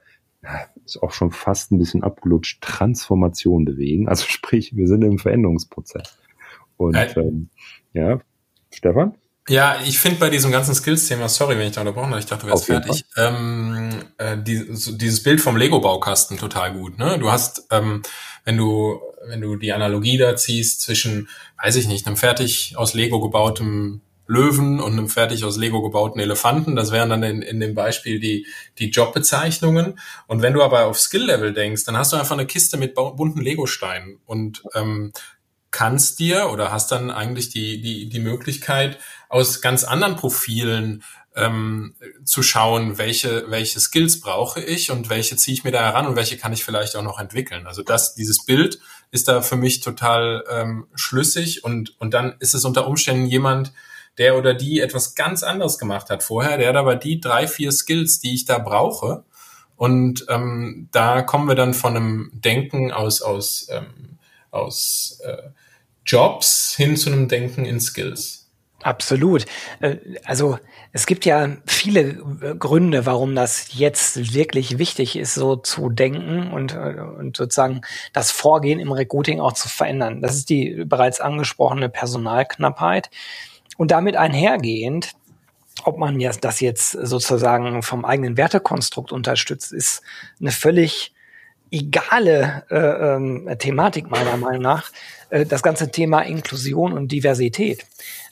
ist 0.85 1.01
auch 1.01 1.11
schon 1.11 1.31
fast 1.31 1.71
ein 1.71 1.77
bisschen 1.77 2.03
abgelutscht, 2.03 2.61
Transformation 2.61 3.65
bewegen. 3.65 4.07
Also 4.07 4.25
sprich, 4.27 4.75
wir 4.75 4.87
sind 4.87 5.03
im 5.03 5.19
Veränderungsprozess. 5.19 6.17
Und 6.77 6.95
ähm, 7.17 7.49
ja, 7.93 8.19
Stefan? 8.71 9.15
Ja, 9.49 9.77
ich 9.85 9.99
finde 9.99 10.19
bei 10.19 10.29
diesem 10.29 10.51
ganzen 10.51 10.75
Skills-Thema, 10.75 11.29
sorry, 11.29 11.57
wenn 11.57 11.67
ich 11.67 11.73
da 11.73 11.81
unterbrochen 11.81 12.09
habe, 12.09 12.19
ich 12.19 12.25
dachte, 12.25 12.45
du 12.45 12.51
wärst 12.51 12.65
fertig, 12.65 13.05
ähm, 13.15 13.89
äh, 14.17 14.37
die, 14.37 14.75
so 14.75 14.91
dieses 14.91 15.23
Bild 15.23 15.39
vom 15.39 15.55
Lego-Baukasten 15.55 16.37
total 16.37 16.73
gut. 16.73 16.97
Ne? 16.97 17.17
Du 17.17 17.31
hast, 17.31 17.65
ähm, 17.71 18.01
wenn 18.43 18.57
du, 18.57 18.99
wenn 19.27 19.39
du 19.39 19.55
die 19.55 19.71
Analogie 19.71 20.17
da 20.17 20.35
ziehst 20.35 20.81
zwischen, 20.81 21.29
weiß 21.63 21.77
ich 21.77 21.87
nicht, 21.87 22.07
einem 22.07 22.17
fertig 22.17 22.73
aus 22.77 22.93
Lego 22.93 23.21
gebautem 23.21 24.01
Löwen 24.27 24.81
und 24.81 24.93
einem 24.93 25.07
fertig 25.07 25.45
aus 25.45 25.57
Lego 25.57 25.81
gebauten 25.81 26.19
Elefanten. 26.19 26.75
Das 26.75 26.91
wären 26.91 27.09
dann 27.09 27.23
in, 27.23 27.41
in 27.41 27.61
dem 27.61 27.73
Beispiel 27.73 28.19
die, 28.19 28.45
die 28.77 28.89
Jobbezeichnungen. 28.89 29.97
Und 30.27 30.41
wenn 30.41 30.53
du 30.53 30.61
aber 30.61 30.85
auf 30.85 30.99
Skill-Level 30.99 31.53
denkst, 31.53 31.85
dann 31.85 31.97
hast 31.97 32.11
du 32.11 32.17
einfach 32.17 32.37
eine 32.37 32.45
Kiste 32.45 32.75
mit 32.75 32.93
bunten 32.93 33.41
Lego-Steinen 33.41 34.19
und 34.25 34.63
ähm, 34.75 35.13
kannst 35.71 36.19
dir 36.19 36.49
oder 36.51 36.71
hast 36.71 36.91
dann 36.91 37.11
eigentlich 37.11 37.49
die, 37.49 37.81
die, 37.81 38.09
die 38.09 38.19
Möglichkeit, 38.19 38.97
aus 39.29 39.61
ganz 39.61 39.83
anderen 39.83 40.15
Profilen 40.15 41.03
ähm, 41.35 41.95
zu 42.25 42.41
schauen, 42.41 42.97
welche, 42.97 43.49
welche 43.49 43.79
Skills 43.79 44.19
brauche 44.19 44.59
ich 44.59 44.89
und 44.91 45.09
welche 45.09 45.35
ziehe 45.35 45.53
ich 45.53 45.63
mir 45.63 45.71
da 45.71 45.81
heran 45.81 46.07
und 46.07 46.15
welche 46.15 46.37
kann 46.37 46.51
ich 46.51 46.63
vielleicht 46.63 46.95
auch 46.95 47.03
noch 47.03 47.19
entwickeln. 47.19 47.67
Also 47.67 47.83
das, 47.83 48.15
dieses 48.15 48.43
Bild 48.43 48.79
ist 49.11 49.27
da 49.27 49.41
für 49.41 49.55
mich 49.55 49.81
total 49.81 50.43
ähm, 50.49 50.87
schlüssig 50.95 51.63
und, 51.63 51.99
und 51.99 52.13
dann 52.13 52.35
ist 52.39 52.55
es 52.55 52.65
unter 52.65 52.87
Umständen 52.87 53.27
jemand, 53.27 53.71
der 54.17 54.35
oder 54.35 54.55
die 54.55 54.79
etwas 54.79 55.13
ganz 55.13 55.43
anderes 55.43 55.77
gemacht 55.77 56.09
hat 56.09 56.23
vorher, 56.23 56.57
der 56.57 56.69
hat 56.69 56.75
aber 56.75 56.95
die 56.95 57.21
drei, 57.21 57.47
vier 57.47 57.71
Skills, 57.71 58.19
die 58.19 58.33
ich 58.33 58.45
da 58.45 58.57
brauche. 58.57 59.23
Und 59.75 60.25
ähm, 60.27 60.89
da 60.91 61.21
kommen 61.21 61.47
wir 61.47 61.53
dann 61.53 61.75
von 61.75 61.95
einem 61.95 62.31
Denken 62.33 62.91
aus, 62.91 63.21
aus, 63.21 63.67
ähm, 63.69 64.17
aus 64.49 65.19
äh, 65.23 65.49
Jobs 66.03 66.73
hin 66.75 66.97
zu 66.97 67.11
einem 67.11 67.27
Denken 67.27 67.63
in 67.63 67.79
Skills. 67.79 68.46
Absolut. 68.83 69.45
Äh, 69.79 69.97
also 70.23 70.59
es 70.93 71.07
gibt 71.07 71.25
ja 71.25 71.57
viele 71.65 72.01
äh, 72.41 72.55
Gründe, 72.57 73.05
warum 73.05 73.33
das 73.33 73.73
jetzt 73.73 74.33
wirklich 74.33 74.77
wichtig 74.77 75.15
ist, 75.15 75.33
so 75.33 75.55
zu 75.55 75.89
denken 75.89 76.51
und, 76.51 76.73
äh, 76.73 76.95
und 77.17 77.37
sozusagen 77.37 77.81
das 78.13 78.31
Vorgehen 78.31 78.79
im 78.79 78.91
Recruiting 78.91 79.39
auch 79.39 79.53
zu 79.53 79.67
verändern. 79.67 80.21
Das 80.21 80.35
ist 80.35 80.49
die 80.49 80.83
bereits 80.85 81.19
angesprochene 81.19 81.89
Personalknappheit. 81.89 83.09
Und 83.77 83.91
damit 83.91 84.15
einhergehend, 84.15 85.13
ob 85.83 85.97
man 85.97 86.19
das 86.19 86.59
jetzt 86.59 86.91
sozusagen 86.91 87.83
vom 87.83 88.05
eigenen 88.05 88.37
Wertekonstrukt 88.37 89.11
unterstützt, 89.11 89.71
ist 89.71 90.01
eine 90.39 90.51
völlig 90.51 91.13
egale 91.71 92.63
äh, 92.69 92.75
ähm, 92.77 93.49
Thematik 93.59 94.09
meiner 94.09 94.37
Meinung 94.37 94.61
nach. 94.61 94.91
Äh, 95.29 95.45
das 95.45 95.63
ganze 95.63 95.91
Thema 95.91 96.21
Inklusion 96.21 96.93
und 96.93 97.11
Diversität. 97.11 97.85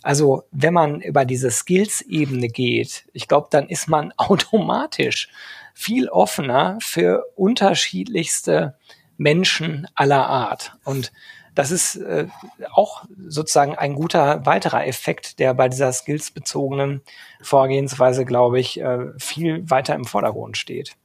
Also 0.05 0.43
wenn 0.51 0.75
man 0.75 1.01
über 1.01 1.25
diese 1.25 1.49
Skills-Ebene 1.49 2.47
geht, 2.47 3.07
ich 3.13 3.27
glaube, 3.27 3.47
dann 3.49 3.67
ist 3.67 3.87
man 3.87 4.13
automatisch 4.17 5.29
viel 5.73 6.09
offener 6.09 6.77
für 6.79 7.25
unterschiedlichste 7.35 8.77
Menschen 9.17 9.87
aller 9.95 10.27
Art. 10.27 10.77
Und 10.83 11.11
das 11.55 11.71
ist 11.71 11.95
äh, 11.95 12.27
auch 12.71 13.05
sozusagen 13.27 13.73
ein 13.73 13.95
guter 13.95 14.45
weiterer 14.45 14.85
Effekt, 14.85 15.39
der 15.39 15.55
bei 15.55 15.69
dieser 15.69 15.91
skillsbezogenen 15.91 17.01
Vorgehensweise, 17.41 18.25
glaube 18.25 18.59
ich, 18.59 18.79
äh, 18.79 19.07
viel 19.17 19.67
weiter 19.71 19.95
im 19.95 20.05
Vordergrund 20.05 20.55
steht. 20.55 20.95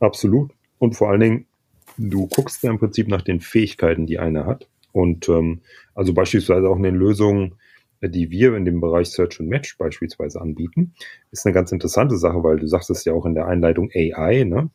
Absolut. 0.00 0.50
Und 0.78 0.96
vor 0.96 1.10
allen 1.10 1.20
Dingen, 1.20 1.46
du 1.98 2.26
guckst 2.26 2.62
ja 2.62 2.70
im 2.70 2.78
Prinzip 2.78 3.08
nach 3.08 3.22
den 3.22 3.40
Fähigkeiten, 3.40 4.06
die 4.06 4.18
einer 4.18 4.46
hat. 4.46 4.66
Und 4.92 5.28
ähm, 5.28 5.60
also 5.94 6.14
beispielsweise 6.14 6.70
auch 6.70 6.76
in 6.76 6.84
den 6.84 6.94
Lösungen, 6.94 7.56
die 8.08 8.30
wir 8.30 8.54
in 8.56 8.64
dem 8.64 8.80
Bereich 8.80 9.10
Search 9.10 9.40
and 9.40 9.48
Match 9.48 9.76
beispielsweise 9.78 10.40
anbieten, 10.40 10.94
ist 11.30 11.46
eine 11.46 11.54
ganz 11.54 11.72
interessante 11.72 12.16
Sache, 12.16 12.42
weil 12.42 12.58
du 12.58 12.66
sagst 12.66 12.90
es 12.90 13.04
ja 13.04 13.12
auch 13.12 13.26
in 13.26 13.34
der 13.34 13.46
Einleitung 13.46 13.90
AI, 13.94 14.44
ne? 14.44 14.70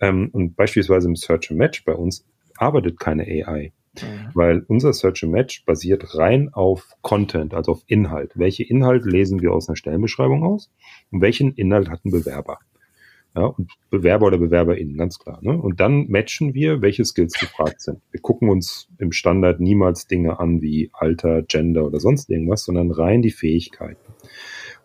Ähm, 0.00 0.30
und 0.32 0.56
beispielsweise 0.56 1.08
im 1.08 1.16
Search 1.16 1.50
and 1.50 1.58
Match 1.58 1.84
bei 1.84 1.94
uns 1.94 2.24
arbeitet 2.56 2.98
keine 2.98 3.24
AI. 3.24 3.72
Mhm. 3.94 4.30
Weil 4.34 4.64
unser 4.68 4.92
Search 4.92 5.22
and 5.24 5.32
Match 5.32 5.64
basiert 5.64 6.14
rein 6.16 6.50
auf 6.52 6.88
Content, 7.02 7.54
also 7.54 7.72
auf 7.72 7.82
Inhalt. 7.86 8.32
Welche 8.34 8.62
Inhalt 8.62 9.04
lesen 9.04 9.42
wir 9.42 9.52
aus 9.52 9.68
einer 9.68 9.76
Stellenbeschreibung 9.76 10.44
aus 10.44 10.70
und 11.10 11.20
welchen 11.20 11.54
Inhalt 11.54 11.90
hat 11.90 12.04
ein 12.04 12.10
Bewerber? 12.10 12.58
Ja, 13.36 13.44
und 13.44 13.70
Bewerber 13.90 14.26
oder 14.26 14.38
BewerberInnen, 14.38 14.96
ganz 14.96 15.18
klar. 15.18 15.38
Ne? 15.42 15.56
Und 15.56 15.78
dann 15.78 16.08
matchen 16.08 16.52
wir, 16.52 16.82
welche 16.82 17.04
Skills 17.04 17.34
gefragt 17.34 17.80
sind. 17.80 18.00
Wir 18.10 18.20
gucken 18.20 18.48
uns 18.48 18.88
im 18.98 19.12
Standard 19.12 19.60
niemals 19.60 20.08
Dinge 20.08 20.40
an 20.40 20.62
wie 20.62 20.90
Alter, 20.92 21.42
Gender 21.42 21.86
oder 21.86 22.00
sonst 22.00 22.28
irgendwas, 22.28 22.64
sondern 22.64 22.90
rein 22.90 23.22
die 23.22 23.30
Fähigkeiten. 23.30 24.12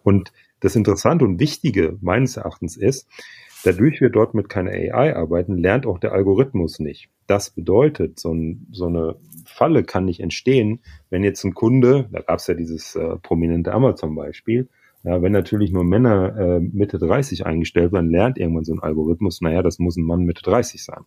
Und 0.04 0.32
das 0.60 0.76
Interessante 0.76 1.26
und 1.26 1.40
Wichtige 1.40 1.98
meines 2.02 2.38
Erachtens 2.38 2.78
ist, 2.78 3.08
dadurch 3.64 4.00
wir 4.00 4.10
dort 4.10 4.36
mit 4.36 4.48
keiner 4.48 4.72
AI 4.72 5.16
arbeiten, 5.16 5.58
lernt 5.58 5.88
auch 5.88 5.98
der 5.98 6.14
Algorithmus 6.14 6.80
nicht. 6.80 7.10
Das 7.26 7.50
bedeutet, 7.50 8.20
so, 8.20 8.32
ein, 8.32 8.68
so 8.72 8.86
eine 8.86 9.16
Falle 9.46 9.84
kann 9.84 10.06
nicht 10.06 10.20
entstehen, 10.20 10.82
wenn 11.10 11.24
jetzt 11.24 11.44
ein 11.44 11.56
Kunde, 11.56 12.08
da 12.12 12.22
gab 12.22 12.40
es 12.40 12.48
ja 12.48 12.54
dieses 12.54 12.96
äh, 12.96 13.18
prominente 13.18 13.74
Amazon-Beispiel, 13.74 14.70
ja, 15.06 15.22
wenn 15.22 15.32
natürlich 15.32 15.72
nur 15.72 15.84
Männer 15.84 16.36
äh, 16.36 16.60
Mitte 16.60 16.98
30 16.98 17.46
eingestellt 17.46 17.92
werden, 17.92 18.10
lernt 18.10 18.40
irgendwann 18.40 18.64
so 18.64 18.74
ein 18.74 18.80
Algorithmus, 18.80 19.40
naja, 19.40 19.62
das 19.62 19.78
muss 19.78 19.98
ein 19.98 20.04
Mann 20.04 20.24
Mitte 20.24 20.42
30 20.42 20.84
sein. 20.84 21.02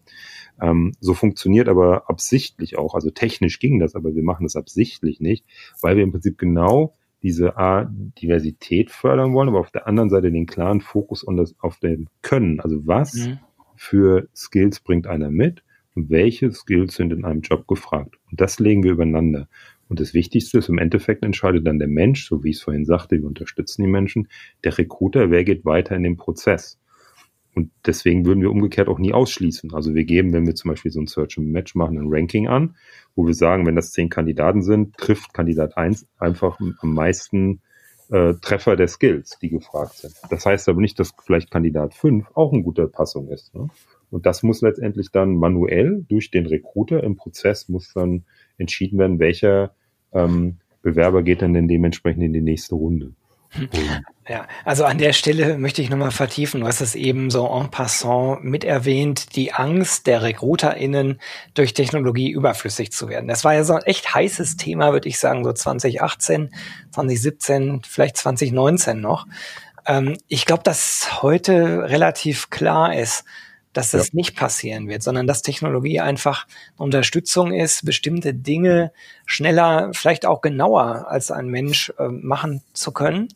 Ähm, 0.60 0.92
so 1.00 1.14
funktioniert 1.14 1.68
aber 1.68 2.08
absichtlich 2.08 2.78
auch, 2.78 2.94
also 2.94 3.10
technisch 3.10 3.58
ging 3.58 3.80
das, 3.80 3.96
aber 3.96 4.14
wir 4.14 4.22
machen 4.22 4.44
das 4.44 4.54
absichtlich 4.54 5.18
nicht, 5.18 5.44
weil 5.82 5.96
wir 5.96 6.04
im 6.04 6.12
Prinzip 6.12 6.38
genau 6.38 6.94
diese 7.24 7.56
A, 7.56 7.90
Diversität 7.90 8.92
fördern 8.92 9.32
wollen, 9.34 9.48
aber 9.48 9.58
auf 9.58 9.72
der 9.72 9.88
anderen 9.88 10.10
Seite 10.10 10.30
den 10.30 10.46
klaren 10.46 10.80
Fokus 10.80 11.26
auf 11.58 11.78
den 11.80 12.08
Können. 12.22 12.60
Also 12.60 12.86
was 12.86 13.14
mhm. 13.14 13.40
für 13.74 14.28
Skills 14.32 14.78
bringt 14.78 15.08
einer 15.08 15.32
mit 15.32 15.64
und 15.96 16.08
welche 16.08 16.52
Skills 16.52 16.94
sind 16.94 17.12
in 17.12 17.24
einem 17.24 17.40
Job 17.40 17.66
gefragt. 17.66 18.16
Und 18.30 18.40
das 18.40 18.60
legen 18.60 18.84
wir 18.84 18.92
übereinander. 18.92 19.48
Und 19.88 20.00
das 20.00 20.14
Wichtigste 20.14 20.58
ist, 20.58 20.68
im 20.68 20.78
Endeffekt 20.78 21.24
entscheidet 21.24 21.66
dann 21.66 21.78
der 21.78 21.88
Mensch, 21.88 22.26
so 22.26 22.44
wie 22.44 22.50
ich 22.50 22.56
es 22.56 22.62
vorhin 22.62 22.84
sagte, 22.84 23.16
wir 23.16 23.26
unterstützen 23.26 23.82
die 23.82 23.90
Menschen, 23.90 24.28
der 24.64 24.76
Recruiter, 24.76 25.30
wer 25.30 25.44
geht 25.44 25.64
weiter 25.64 25.96
in 25.96 26.02
den 26.02 26.16
Prozess. 26.16 26.78
Und 27.54 27.72
deswegen 27.86 28.24
würden 28.24 28.40
wir 28.40 28.50
umgekehrt 28.50 28.88
auch 28.88 29.00
nie 29.00 29.12
ausschließen. 29.12 29.74
Also 29.74 29.94
wir 29.94 30.04
geben, 30.04 30.32
wenn 30.32 30.46
wir 30.46 30.54
zum 30.54 30.70
Beispiel 30.70 30.92
so 30.92 31.00
ein 31.00 31.08
Search 31.08 31.38
and 31.38 31.48
Match 31.48 31.74
machen, 31.74 31.98
ein 31.98 32.06
Ranking 32.08 32.46
an, 32.46 32.76
wo 33.16 33.26
wir 33.26 33.34
sagen, 33.34 33.66
wenn 33.66 33.74
das 33.74 33.90
zehn 33.90 34.10
Kandidaten 34.10 34.62
sind, 34.62 34.96
trifft 34.96 35.34
Kandidat 35.34 35.76
eins 35.76 36.06
einfach 36.18 36.58
am 36.60 36.94
meisten 36.94 37.60
äh, 38.10 38.34
Treffer 38.34 38.76
der 38.76 38.88
Skills, 38.88 39.38
die 39.42 39.48
gefragt 39.48 39.96
sind. 39.96 40.14
Das 40.30 40.46
heißt 40.46 40.68
aber 40.68 40.80
nicht, 40.80 41.00
dass 41.00 41.12
vielleicht 41.24 41.50
Kandidat 41.50 41.94
fünf 41.94 42.30
auch 42.34 42.52
eine 42.52 42.62
gute 42.62 42.86
Passung 42.86 43.28
ist. 43.28 43.54
Ne? 43.54 43.68
Und 44.10 44.24
das 44.24 44.42
muss 44.42 44.62
letztendlich 44.62 45.10
dann 45.10 45.34
manuell 45.34 46.04
durch 46.08 46.30
den 46.30 46.46
Recruiter 46.46 47.02
im 47.02 47.16
Prozess 47.16 47.68
muss 47.68 47.92
dann 47.92 48.24
entschieden 48.56 48.98
werden, 48.98 49.18
welcher 49.18 49.74
ähm, 50.12 50.56
Bewerber 50.82 51.22
geht 51.22 51.42
dann 51.42 51.54
denn 51.54 51.68
dementsprechend 51.68 52.22
in 52.22 52.32
die 52.32 52.40
nächste 52.40 52.74
Runde. 52.74 53.12
Ja, 54.28 54.46
also 54.64 54.84
an 54.84 54.98
der 54.98 55.14
Stelle 55.14 55.56
möchte 55.56 55.80
ich 55.80 55.88
nochmal 55.88 56.10
vertiefen. 56.10 56.60
Du 56.60 56.66
hast 56.66 56.82
es 56.82 56.94
eben 56.94 57.30
so 57.30 57.46
en 57.46 57.70
passant 57.70 58.44
mit 58.44 58.62
erwähnt, 58.62 59.36
die 59.36 59.54
Angst 59.54 60.06
der 60.06 60.22
RecruiterInnen, 60.22 61.18
durch 61.54 61.72
Technologie 61.72 62.30
überflüssig 62.30 62.92
zu 62.92 63.08
werden. 63.08 63.26
Das 63.26 63.44
war 63.44 63.54
ja 63.54 63.64
so 63.64 63.72
ein 63.74 63.82
echt 63.84 64.14
heißes 64.14 64.58
Thema, 64.58 64.92
würde 64.92 65.08
ich 65.08 65.18
sagen, 65.18 65.44
so 65.44 65.52
2018, 65.52 66.50
2017, 66.90 67.82
vielleicht 67.88 68.18
2019 68.18 69.00
noch. 69.00 69.26
Ähm, 69.86 70.18
ich 70.28 70.44
glaube, 70.44 70.62
dass 70.62 71.22
heute 71.22 71.88
relativ 71.88 72.50
klar 72.50 72.94
ist, 72.94 73.24
dass 73.72 73.90
das 73.90 74.08
ja. 74.08 74.12
nicht 74.14 74.36
passieren 74.36 74.88
wird, 74.88 75.02
sondern 75.02 75.26
dass 75.26 75.42
Technologie 75.42 76.00
einfach 76.00 76.46
Unterstützung 76.76 77.52
ist, 77.52 77.84
bestimmte 77.84 78.34
Dinge 78.34 78.92
schneller, 79.26 79.90
vielleicht 79.94 80.26
auch 80.26 80.40
genauer 80.40 81.06
als 81.08 81.30
ein 81.30 81.48
Mensch 81.48 81.92
äh, 81.98 82.08
machen 82.08 82.62
zu 82.72 82.92
können, 82.92 83.28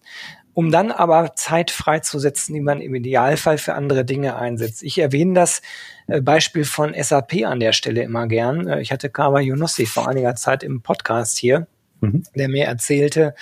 um 0.55 0.71
dann 0.71 0.91
aber 0.91 1.35
Zeit 1.35 1.71
freizusetzen, 1.71 2.55
die 2.55 2.61
man 2.61 2.81
im 2.81 2.95
Idealfall 2.95 3.59
für 3.59 3.75
andere 3.75 4.05
Dinge 4.05 4.37
einsetzt. 4.37 4.83
Ich 4.83 4.99
erwähne 4.99 5.35
das 5.35 5.63
äh, 6.07 6.21
Beispiel 6.21 6.65
von 6.65 6.95
SAP 6.95 7.45
an 7.45 7.61
der 7.61 7.73
Stelle 7.73 8.03
immer 8.03 8.27
gern. 8.27 8.69
Äh, 8.69 8.81
ich 8.81 8.93
hatte 8.93 9.11
Kawa 9.11 9.41
Yunossi 9.41 9.87
vor 9.87 10.09
einiger 10.09 10.35
Zeit 10.35 10.63
im 10.63 10.83
Podcast 10.83 11.39
hier, 11.39 11.67
mhm. 12.01 12.25
der 12.35 12.49
mir 12.49 12.67
erzählte, 12.67 13.35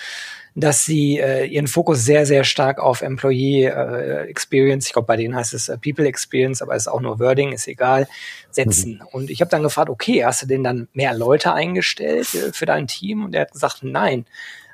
dass 0.55 0.83
sie 0.83 1.17
äh, 1.17 1.45
ihren 1.45 1.67
Fokus 1.67 2.03
sehr, 2.03 2.25
sehr 2.25 2.43
stark 2.43 2.79
auf 2.79 3.01
Employee 3.01 3.65
äh, 3.65 4.27
Experience, 4.27 4.87
ich 4.87 4.93
glaube, 4.93 5.05
bei 5.05 5.15
denen 5.15 5.35
heißt 5.35 5.53
es 5.53 5.69
äh, 5.69 5.77
People 5.77 6.05
Experience, 6.05 6.61
aber 6.61 6.75
ist 6.75 6.87
auch 6.87 6.99
nur 6.99 7.19
Wording, 7.19 7.53
ist 7.53 7.67
egal, 7.67 8.07
setzen. 8.49 8.95
Mhm. 8.95 9.07
Und 9.11 9.29
ich 9.29 9.39
habe 9.41 9.49
dann 9.49 9.63
gefragt, 9.63 9.89
okay, 9.89 10.25
hast 10.25 10.41
du 10.41 10.47
denn 10.47 10.63
dann 10.63 10.89
mehr 10.93 11.13
Leute 11.13 11.53
eingestellt 11.53 12.33
äh, 12.33 12.51
für 12.51 12.65
dein 12.65 12.87
Team? 12.87 13.23
Und 13.23 13.35
er 13.35 13.41
hat 13.41 13.53
gesagt, 13.53 13.79
nein. 13.83 14.25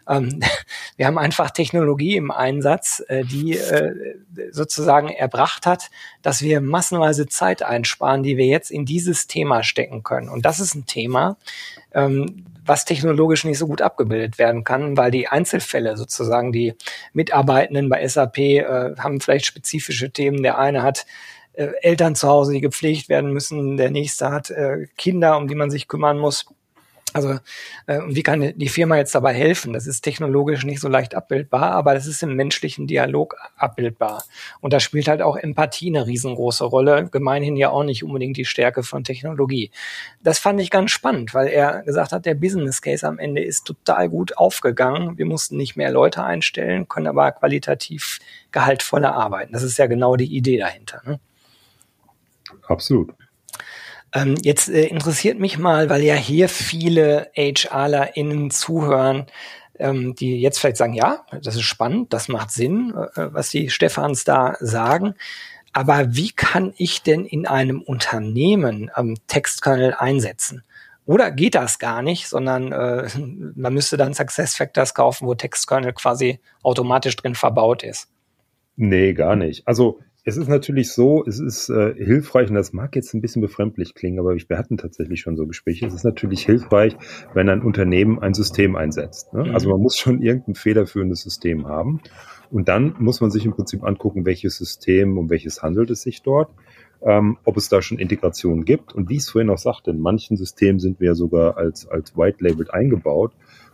Ähm, 0.08 0.40
wir 0.98 1.06
haben 1.06 1.20
einfach 1.20 1.52
Technologie 1.52 2.16
im 2.16 2.32
Einsatz, 2.32 3.04
äh, 3.08 3.24
die 3.24 3.58
äh, 3.58 4.16
sozusagen 4.52 5.10
erbracht 5.10 5.68
hat, 5.68 5.92
dass 6.24 6.42
wir 6.42 6.60
massenweise 6.60 7.28
Zeit 7.28 7.62
einsparen, 7.62 8.24
die 8.24 8.38
wir 8.38 8.48
jetzt 8.48 8.72
in 8.72 8.86
dieses 8.86 9.28
Thema 9.28 9.64
stecken 9.64 10.02
können. 10.02 10.30
Und 10.30 10.46
das 10.46 10.60
ist 10.60 10.74
ein 10.74 10.88
Thema, 10.88 11.38
ähm, 11.94 12.46
was 12.68 12.86
technologisch 12.86 13.44
nicht 13.44 13.58
so 13.58 13.68
gut 13.68 13.82
abgebildet 13.82 14.38
werden 14.38 14.64
kann, 14.64 14.98
weil 14.98 15.12
die 15.12 15.28
Einzelfälle 15.28 15.98
sozusagen, 15.98 16.52
die 16.52 16.76
Mitarbeitenden 17.14 17.90
bei 17.90 18.08
SAP 18.08 18.38
äh, 18.38 18.96
haben 18.98 19.22
vielleicht 19.22 19.46
spezifische 19.46 20.12
Themen. 20.12 20.44
Der 20.44 20.58
eine 20.58 20.84
hat 20.84 21.06
äh, 21.54 21.70
Eltern 21.82 22.16
zu 22.16 22.28
Hause, 22.28 22.54
die 22.54 22.62
gepflegt 22.62 23.10
werden 23.10 23.32
müssen, 23.32 23.78
der 23.78 23.92
nächste 23.92 24.32
hat 24.32 24.50
äh, 24.50 24.88
Kinder, 24.98 25.38
um 25.38 25.48
die 25.48 25.56
man 25.56 25.72
sich 25.72 25.88
kümmern 25.88 26.20
muss. 26.20 26.46
Also 27.14 27.40
äh, 27.86 28.02
wie 28.08 28.22
kann 28.22 28.54
die 28.56 28.68
Firma 28.68 28.98
jetzt 28.98 29.16
dabei 29.16 29.34
helfen? 29.34 29.72
Das 29.72 29.88
ist 29.88 30.02
technologisch 30.02 30.66
nicht 30.66 30.82
so 30.82 30.90
leicht 30.90 31.16
abbildbar, 31.16 31.72
aber 31.72 31.94
das 31.94 32.06
ist 32.06 32.22
im 32.22 32.36
menschlichen 32.36 32.86
Dialog 32.86 33.36
abbildbar. 33.56 34.26
Und 34.60 34.74
da 34.74 34.80
spielt 34.80 35.08
halt 35.08 35.22
auch 35.22 35.38
Empathie 35.38 35.88
eine 35.88 36.06
riesengroße 36.06 36.66
Rolle. 36.66 37.08
Gemeinhin 37.10 37.56
ja 37.56 37.70
auch 37.70 37.84
nicht 37.84 38.04
unbedingt 38.04 38.36
die 38.36 38.46
Stärke 38.46 38.84
von 38.84 39.06
Technologie. 39.06 39.72
Das 40.22 40.38
fand 40.38 40.60
ich 40.60 40.70
ganz 40.70 40.92
spannend, 40.92 41.34
weil 41.34 41.48
er 41.48 41.82
gesagt 41.84 42.12
hat, 42.12 42.26
der 42.26 42.36
Business 42.36 42.82
Case 42.82 43.08
am 43.08 43.20
Ende 43.20 43.42
ist 43.42 43.66
total 43.66 44.10
gut 44.10 44.38
aufgegangen. 44.38 45.18
Wir 45.18 45.26
mussten 45.26 45.56
nicht 45.56 45.78
mehr 45.78 45.92
Leute 45.92 46.24
einstellen, 46.24 46.90
können 46.90 47.08
aber 47.08 47.32
qualitativ 47.32 48.20
gehaltvoller 48.52 49.16
arbeiten. 49.16 49.54
Das 49.54 49.64
ist 49.64 49.78
ja 49.78 49.88
genau 49.88 50.18
die 50.18 50.36
Idee 50.36 50.58
dahinter. 50.58 51.02
Ne? 51.06 51.20
Absolut. 52.68 53.14
Ähm, 54.14 54.36
jetzt 54.42 54.70
äh, 54.70 54.86
interessiert 54.86 55.40
mich 55.40 55.58
mal, 55.58 55.90
weil 55.90 56.04
ja 56.04 56.16
hier 56.16 56.50
viele 56.50 57.30
HRlerInnen 57.36 58.52
zuhören, 58.52 59.26
ähm, 59.80 60.16
die 60.16 60.40
jetzt 60.40 60.60
vielleicht 60.60 60.78
sagen, 60.78 60.94
ja, 60.94 61.26
das 61.42 61.56
ist 61.56 61.64
spannend, 61.64 62.14
das 62.14 62.28
macht 62.28 62.52
Sinn, 62.52 62.94
äh, 63.16 63.28
was 63.34 63.50
die 63.50 63.70
Stefans 63.70 64.24
da 64.24 64.56
sagen. 64.60 65.16
Aber 65.74 66.16
wie 66.16 66.32
kann 66.32 66.74
ich 66.78 67.04
denn 67.04 67.26
in 67.26 67.46
einem 67.46 67.82
Unternehmen 67.82 68.90
ähm, 68.96 69.16
Textkernel 69.28 69.94
einsetzen? 69.94 70.64
Oder 71.06 71.32
geht 71.32 71.56
das 71.56 71.80
gar 71.80 72.02
nicht, 72.02 72.28
sondern 72.28 72.72
äh, 72.72 73.08
man 73.56 73.74
müsste 73.74 73.98
dann 73.98 74.14
Success 74.14 74.56
Factors 74.56 74.94
kaufen, 74.94 75.28
wo 75.28 75.36
Textkernel 75.36 75.94
quasi 75.94 76.40
automatisch 76.64 77.16
drin 77.16 77.36
verbaut 77.36 77.84
ist? 77.84 78.10
Nee, 78.76 79.14
gar 79.14 79.36
nicht. 79.36 79.68
Also 79.68 80.00
es 80.28 80.36
ist 80.36 80.50
natürlich 80.50 80.92
so, 80.92 81.24
es 81.26 81.40
ist 81.40 81.70
äh, 81.70 81.94
hilfreich, 81.96 82.50
und 82.50 82.56
das 82.56 82.74
mag 82.74 82.98
jetzt 82.98 83.14
ein 83.14 83.22
bisschen 83.22 83.42
befremdlich 83.42 83.96
klingen, 83.96 84.20
aber 84.20 84.36
wir 84.36 84.58
hatten 84.58 84.78
tatsächlich 84.78 85.22
schon 85.22 85.38
so 85.38 85.48
Gespräche. 85.48 85.88
Es 85.88 85.94
ist 85.94 86.04
natürlich 86.04 86.46
hilfreich, 86.46 86.98
wenn 87.34 87.48
ein 87.48 87.62
Unternehmen 87.62 88.20
ein 88.20 88.34
System 88.34 88.76
einsetzt. 88.76 89.34
Ne? 89.34 89.46
Mhm. 89.46 89.52
Also 89.54 89.70
man 89.70 89.80
muss 89.80 89.98
schon 89.98 90.22
irgendein 90.22 90.56
federführendes 90.56 91.22
System 91.22 91.66
haben. 91.66 92.02
Und 92.52 92.68
dann 92.68 92.94
muss 93.00 93.22
man 93.22 93.32
sich 93.32 93.46
im 93.46 93.54
Prinzip 93.54 93.86
angucken, 93.86 94.26
welches 94.26 94.58
System, 94.58 95.18
um 95.18 95.30
welches 95.30 95.64
handelt 95.64 95.92
es 95.92 96.02
sich 96.02 96.24
dort, 96.24 96.52
ähm, 97.02 97.38
ob 97.46 97.56
es 97.56 97.70
da 97.70 97.82
schon 97.82 97.98
Integrationen 97.98 98.66
gibt. 98.66 98.94
Und 98.94 99.08
wie 99.08 99.14
ich 99.14 99.22
es 99.22 99.30
vorhin 99.30 99.50
auch 99.50 99.58
sagte, 99.58 99.92
in 99.92 100.00
manchen 100.02 100.36
Systemen 100.36 100.82
sind 100.82 101.00
wir 101.00 101.16
sogar 101.16 101.56
als, 101.56 101.88
als 101.88 102.18
White 102.18 102.44
Labeled 102.44 102.74
eingebaut. 102.74 103.32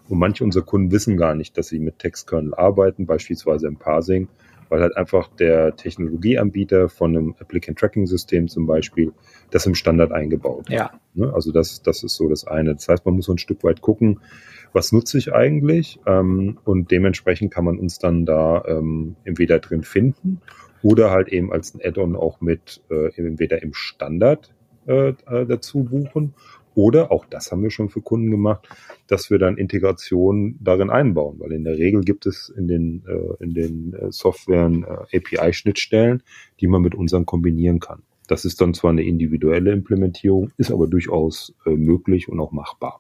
Und 0.08 0.20
manche 0.20 0.44
unserer 0.44 0.66
Kunden 0.66 0.92
wissen 0.92 1.18
gar 1.18 1.34
nicht, 1.34 1.58
dass 1.58 1.70
sie 1.70 1.80
mit 1.80 1.98
Textkernel 1.98 2.54
arbeiten, 2.54 3.08
beispielsweise 3.08 3.66
im 3.66 3.78
Parsing 3.78 4.28
weil 4.70 4.82
halt 4.82 4.98
einfach 4.98 5.30
der 5.36 5.76
Technologieanbieter 5.76 6.90
von 6.90 7.16
einem 7.16 7.36
Applicant 7.40 7.78
Tracking 7.78 8.06
System 8.06 8.48
zum 8.48 8.66
Beispiel 8.66 9.12
das 9.52 9.66
im 9.66 9.76
Standard 9.76 10.12
eingebaut 10.12 10.70
hat. 10.70 10.70
Ja. 10.70 10.92
Ne? 11.14 11.32
Also 11.34 11.52
das, 11.52 11.82
das 11.82 12.04
ist 12.04 12.16
so 12.16 12.30
das 12.30 12.46
eine. 12.46 12.74
Das 12.74 12.88
heißt, 12.88 13.06
man 13.06 13.16
muss 13.16 13.26
so 13.26 13.34
ein 13.34 13.38
Stück 13.38 13.64
weit 13.64 13.82
gucken, 13.82 14.20
was 14.74 14.92
nutze 14.92 15.18
ich 15.18 15.34
eigentlich? 15.34 16.00
Ähm, 16.06 16.58
und 16.64 16.92
dementsprechend 16.92 17.54
kann 17.54 17.66
man 17.66 17.78
uns 17.78 18.00
dann 18.00 18.26
da 18.26 18.64
ähm, 18.68 19.16
entweder 19.24 19.60
drin 19.60 19.84
finden 19.84 20.42
oder 20.82 21.12
halt 21.12 21.30
eben 21.30 21.52
als 21.52 21.74
ein 21.74 21.82
Add-on 21.84 22.16
auch 22.16 22.42
mit 22.42 22.82
äh, 22.90 23.16
entweder 23.16 23.62
im 23.62 23.74
Standard 23.74 24.54
äh, 24.88 25.10
äh 25.10 25.46
dazu 25.46 25.84
buchen 25.84 26.34
oder, 26.76 27.12
auch 27.12 27.26
das 27.26 27.52
haben 27.52 27.64
wir 27.64 27.72
schon 27.72 27.90
für 27.90 28.02
Kunden 28.02 28.32
gemacht, 28.32 28.68
dass 29.08 29.30
wir 29.30 29.40
dann 29.40 29.58
Integration 29.58 30.58
darin 30.60 30.90
einbauen, 30.90 31.40
weil 31.40 31.52
in 31.52 31.64
der 31.64 31.78
Regel 31.78 32.02
gibt 32.02 32.26
es 32.26 32.50
in 32.50 32.68
den, 32.68 33.04
äh, 33.08 33.44
in 33.44 33.54
den 33.54 33.94
äh, 33.94 34.12
Softwaren 34.12 34.84
äh, 34.84 35.18
API-Schnittstellen, 35.18 36.24
die 36.60 36.68
man 36.68 36.82
mit 36.82 36.96
unseren 36.96 37.26
kombinieren 37.26 37.80
kann. 37.80 38.04
Das 38.28 38.46
ist 38.46 38.62
dann 38.62 38.74
zwar 38.74 38.92
eine 38.92 39.04
individuelle 39.04 39.72
Implementierung, 39.72 40.52
ist 40.58 40.72
aber 40.72 40.88
durchaus 40.88 41.54
äh, 41.66 41.72
möglich 41.72 42.30
und 42.30 42.40
auch 42.40 42.52
machbar. 42.52 43.00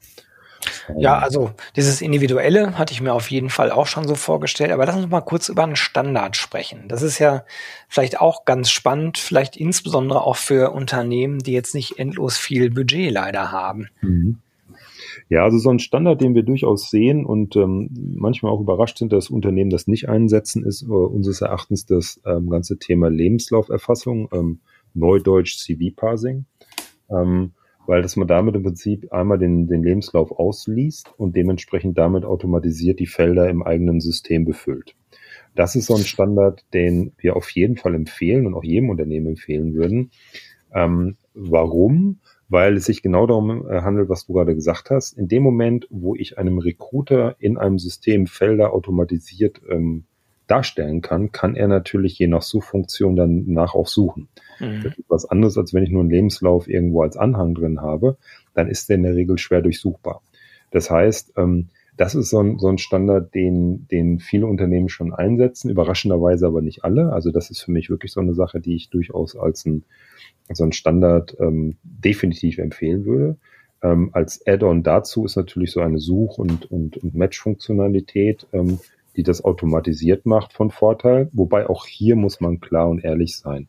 Ja, 0.97 1.19
also 1.19 1.51
dieses 1.75 2.01
Individuelle 2.01 2.77
hatte 2.77 2.93
ich 2.93 3.01
mir 3.01 3.13
auf 3.13 3.31
jeden 3.31 3.49
Fall 3.49 3.71
auch 3.71 3.87
schon 3.87 4.07
so 4.07 4.15
vorgestellt. 4.15 4.71
Aber 4.71 4.85
lass 4.85 4.95
uns 4.95 5.09
mal 5.09 5.21
kurz 5.21 5.49
über 5.49 5.63
einen 5.63 5.75
Standard 5.75 6.35
sprechen. 6.35 6.85
Das 6.87 7.01
ist 7.01 7.19
ja 7.19 7.43
vielleicht 7.87 8.19
auch 8.19 8.45
ganz 8.45 8.69
spannend, 8.69 9.17
vielleicht 9.17 9.55
insbesondere 9.55 10.23
auch 10.23 10.35
für 10.35 10.71
Unternehmen, 10.71 11.39
die 11.39 11.53
jetzt 11.53 11.75
nicht 11.75 11.99
endlos 11.99 12.37
viel 12.37 12.69
Budget 12.69 13.11
leider 13.11 13.51
haben. 13.51 13.87
Mhm. 14.01 14.39
Ja, 15.29 15.43
also 15.43 15.57
so 15.57 15.69
ein 15.69 15.79
Standard, 15.79 16.21
den 16.21 16.35
wir 16.35 16.43
durchaus 16.43 16.89
sehen 16.89 17.25
und 17.25 17.55
ähm, 17.55 17.89
manchmal 18.15 18.51
auch 18.51 18.61
überrascht 18.61 18.97
sind, 18.97 19.13
dass 19.13 19.29
Unternehmen 19.29 19.69
das 19.69 19.87
nicht 19.87 20.09
einsetzen, 20.09 20.65
ist 20.65 20.83
äh, 20.83 20.85
unseres 20.85 21.41
Erachtens 21.41 21.85
das 21.85 22.21
ähm, 22.25 22.49
ganze 22.49 22.77
Thema 22.77 23.09
Lebenslauferfassung, 23.09 24.29
ähm, 24.33 24.59
Neudeutsch 24.93 25.57
CV-Parsing. 25.57 26.45
Ähm, 27.09 27.53
weil 27.85 28.01
dass 28.01 28.15
man 28.15 28.27
damit 28.27 28.55
im 28.55 28.63
Prinzip 28.63 29.11
einmal 29.11 29.37
den, 29.37 29.67
den 29.67 29.83
Lebenslauf 29.83 30.31
ausliest 30.31 31.13
und 31.17 31.35
dementsprechend 31.35 31.97
damit 31.97 32.25
automatisiert 32.25 32.99
die 32.99 33.07
Felder 33.07 33.49
im 33.49 33.63
eigenen 33.63 33.99
System 33.99 34.45
befüllt. 34.45 34.95
Das 35.55 35.75
ist 35.75 35.85
so 35.85 35.95
ein 35.95 36.03
Standard, 36.03 36.65
den 36.73 37.13
wir 37.17 37.35
auf 37.35 37.49
jeden 37.51 37.77
Fall 37.77 37.93
empfehlen 37.93 38.47
und 38.47 38.55
auch 38.55 38.63
jedem 38.63 38.89
Unternehmen 38.89 39.27
empfehlen 39.27 39.75
würden. 39.75 40.11
Ähm, 40.73 41.17
warum? 41.33 42.19
Weil 42.49 42.77
es 42.77 42.85
sich 42.85 43.01
genau 43.01 43.27
darum 43.27 43.67
äh, 43.67 43.81
handelt, 43.81 44.09
was 44.09 44.25
du 44.25 44.33
gerade 44.33 44.55
gesagt 44.55 44.89
hast. 44.89 45.17
In 45.17 45.27
dem 45.27 45.43
Moment, 45.43 45.87
wo 45.89 46.15
ich 46.15 46.37
einem 46.37 46.57
Recruiter 46.57 47.35
in 47.39 47.57
einem 47.57 47.79
System 47.79 48.27
Felder 48.27 48.73
automatisiert 48.73 49.61
ähm, 49.69 50.05
darstellen 50.47 51.01
kann, 51.01 51.31
kann 51.31 51.55
er 51.55 51.67
natürlich 51.67 52.17
je 52.19 52.27
nach 52.27 52.41
Suchfunktion 52.41 53.15
dann 53.15 53.45
nach 53.47 53.75
auch 53.75 53.87
suchen. 53.87 54.27
Mhm. 54.59 54.81
Das 54.83 54.97
ist 54.97 55.09
was 55.09 55.25
anderes, 55.25 55.57
als 55.57 55.73
wenn 55.73 55.83
ich 55.83 55.89
nur 55.89 56.01
einen 56.01 56.09
Lebenslauf 56.09 56.67
irgendwo 56.67 57.01
als 57.01 57.17
Anhang 57.17 57.55
drin 57.55 57.81
habe, 57.81 58.17
dann 58.53 58.67
ist 58.67 58.89
der 58.89 58.97
in 58.97 59.03
der 59.03 59.15
Regel 59.15 59.37
schwer 59.37 59.61
durchsuchbar. 59.61 60.21
Das 60.71 60.89
heißt, 60.89 61.33
ähm, 61.37 61.69
das 61.95 62.15
ist 62.15 62.29
so 62.29 62.39
ein, 62.39 62.57
so 62.57 62.67
ein 62.67 62.79
Standard, 62.79 63.33
den, 63.35 63.87
den 63.87 64.19
viele 64.19 64.47
Unternehmen 64.47 64.89
schon 64.89 65.13
einsetzen, 65.13 65.69
überraschenderweise 65.69 66.47
aber 66.47 66.61
nicht 66.61 66.83
alle. 66.83 67.13
Also 67.13 67.31
das 67.31 67.51
ist 67.51 67.61
für 67.61 67.71
mich 67.71 67.89
wirklich 67.89 68.11
so 68.11 68.19
eine 68.19 68.33
Sache, 68.33 68.59
die 68.59 68.75
ich 68.75 68.89
durchaus 68.89 69.35
als 69.35 69.65
ein, 69.65 69.83
als 70.47 70.59
ein 70.59 70.71
Standard 70.71 71.37
ähm, 71.39 71.77
definitiv 71.83 72.57
empfehlen 72.57 73.05
würde. 73.05 73.37
Ähm, 73.83 74.09
als 74.13 74.45
Add-on 74.47 74.81
dazu 74.81 75.25
ist 75.25 75.35
natürlich 75.35 75.71
so 75.71 75.81
eine 75.81 75.99
Such- 75.99 76.39
und, 76.39 76.71
und, 76.71 76.97
und 76.97 77.13
Match-Funktionalität, 77.13 78.47
ähm, 78.53 78.79
die 79.15 79.23
das 79.23 79.43
automatisiert 79.43 80.25
macht 80.25 80.53
von 80.53 80.71
Vorteil. 80.71 81.29
Wobei 81.33 81.69
auch 81.69 81.85
hier 81.85 82.15
muss 82.15 82.39
man 82.41 82.59
klar 82.59 82.89
und 82.89 83.03
ehrlich 83.03 83.37
sein. 83.37 83.67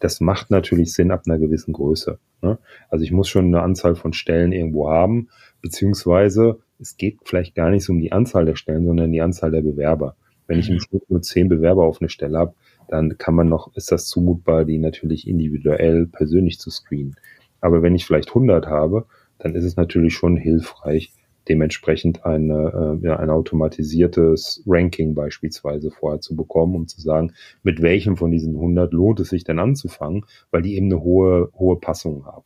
Das 0.00 0.20
macht 0.20 0.50
natürlich 0.50 0.92
Sinn 0.92 1.10
ab 1.10 1.22
einer 1.26 1.38
gewissen 1.38 1.72
Größe. 1.72 2.18
Ne? 2.42 2.58
Also 2.88 3.04
ich 3.04 3.12
muss 3.12 3.28
schon 3.28 3.46
eine 3.46 3.62
Anzahl 3.62 3.96
von 3.96 4.12
Stellen 4.12 4.52
irgendwo 4.52 4.90
haben, 4.90 5.28
beziehungsweise 5.60 6.60
es 6.78 6.96
geht 6.96 7.18
vielleicht 7.24 7.54
gar 7.54 7.70
nicht 7.70 7.84
so 7.84 7.92
um 7.92 8.00
die 8.00 8.12
Anzahl 8.12 8.44
der 8.44 8.54
Stellen, 8.54 8.86
sondern 8.86 9.10
die 9.10 9.20
Anzahl 9.20 9.50
der 9.50 9.62
Bewerber. 9.62 10.14
Wenn 10.46 10.60
ich 10.60 10.70
im 10.70 10.80
Schnitt 10.80 11.10
nur 11.10 11.20
zehn 11.20 11.48
Bewerber 11.48 11.84
auf 11.84 12.00
eine 12.00 12.08
Stelle 12.08 12.38
habe, 12.38 12.54
dann 12.88 13.18
kann 13.18 13.34
man 13.34 13.48
noch, 13.48 13.74
ist 13.76 13.92
das 13.92 14.06
zumutbar, 14.06 14.64
die 14.64 14.78
natürlich 14.78 15.28
individuell 15.28 16.06
persönlich 16.06 16.58
zu 16.58 16.70
screenen. 16.70 17.16
Aber 17.60 17.82
wenn 17.82 17.94
ich 17.94 18.06
vielleicht 18.06 18.28
100 18.28 18.66
habe, 18.66 19.06
dann 19.38 19.54
ist 19.54 19.64
es 19.64 19.76
natürlich 19.76 20.14
schon 20.14 20.36
hilfreich, 20.36 21.12
dementsprechend 21.48 22.24
eine, 22.24 22.98
äh, 23.02 23.06
ja, 23.06 23.16
ein 23.16 23.30
automatisiertes 23.30 24.62
Ranking 24.66 25.14
beispielsweise 25.14 25.90
vorher 25.90 26.20
zu 26.20 26.36
bekommen, 26.36 26.74
um 26.74 26.86
zu 26.86 27.00
sagen, 27.00 27.32
mit 27.62 27.82
welchem 27.82 28.16
von 28.16 28.30
diesen 28.30 28.54
100 28.54 28.92
lohnt 28.92 29.20
es 29.20 29.30
sich 29.30 29.44
denn 29.44 29.58
anzufangen, 29.58 30.24
weil 30.50 30.62
die 30.62 30.76
eben 30.76 30.86
eine 30.86 31.02
hohe, 31.02 31.50
hohe 31.54 31.78
Passung 31.78 32.26
haben. 32.26 32.44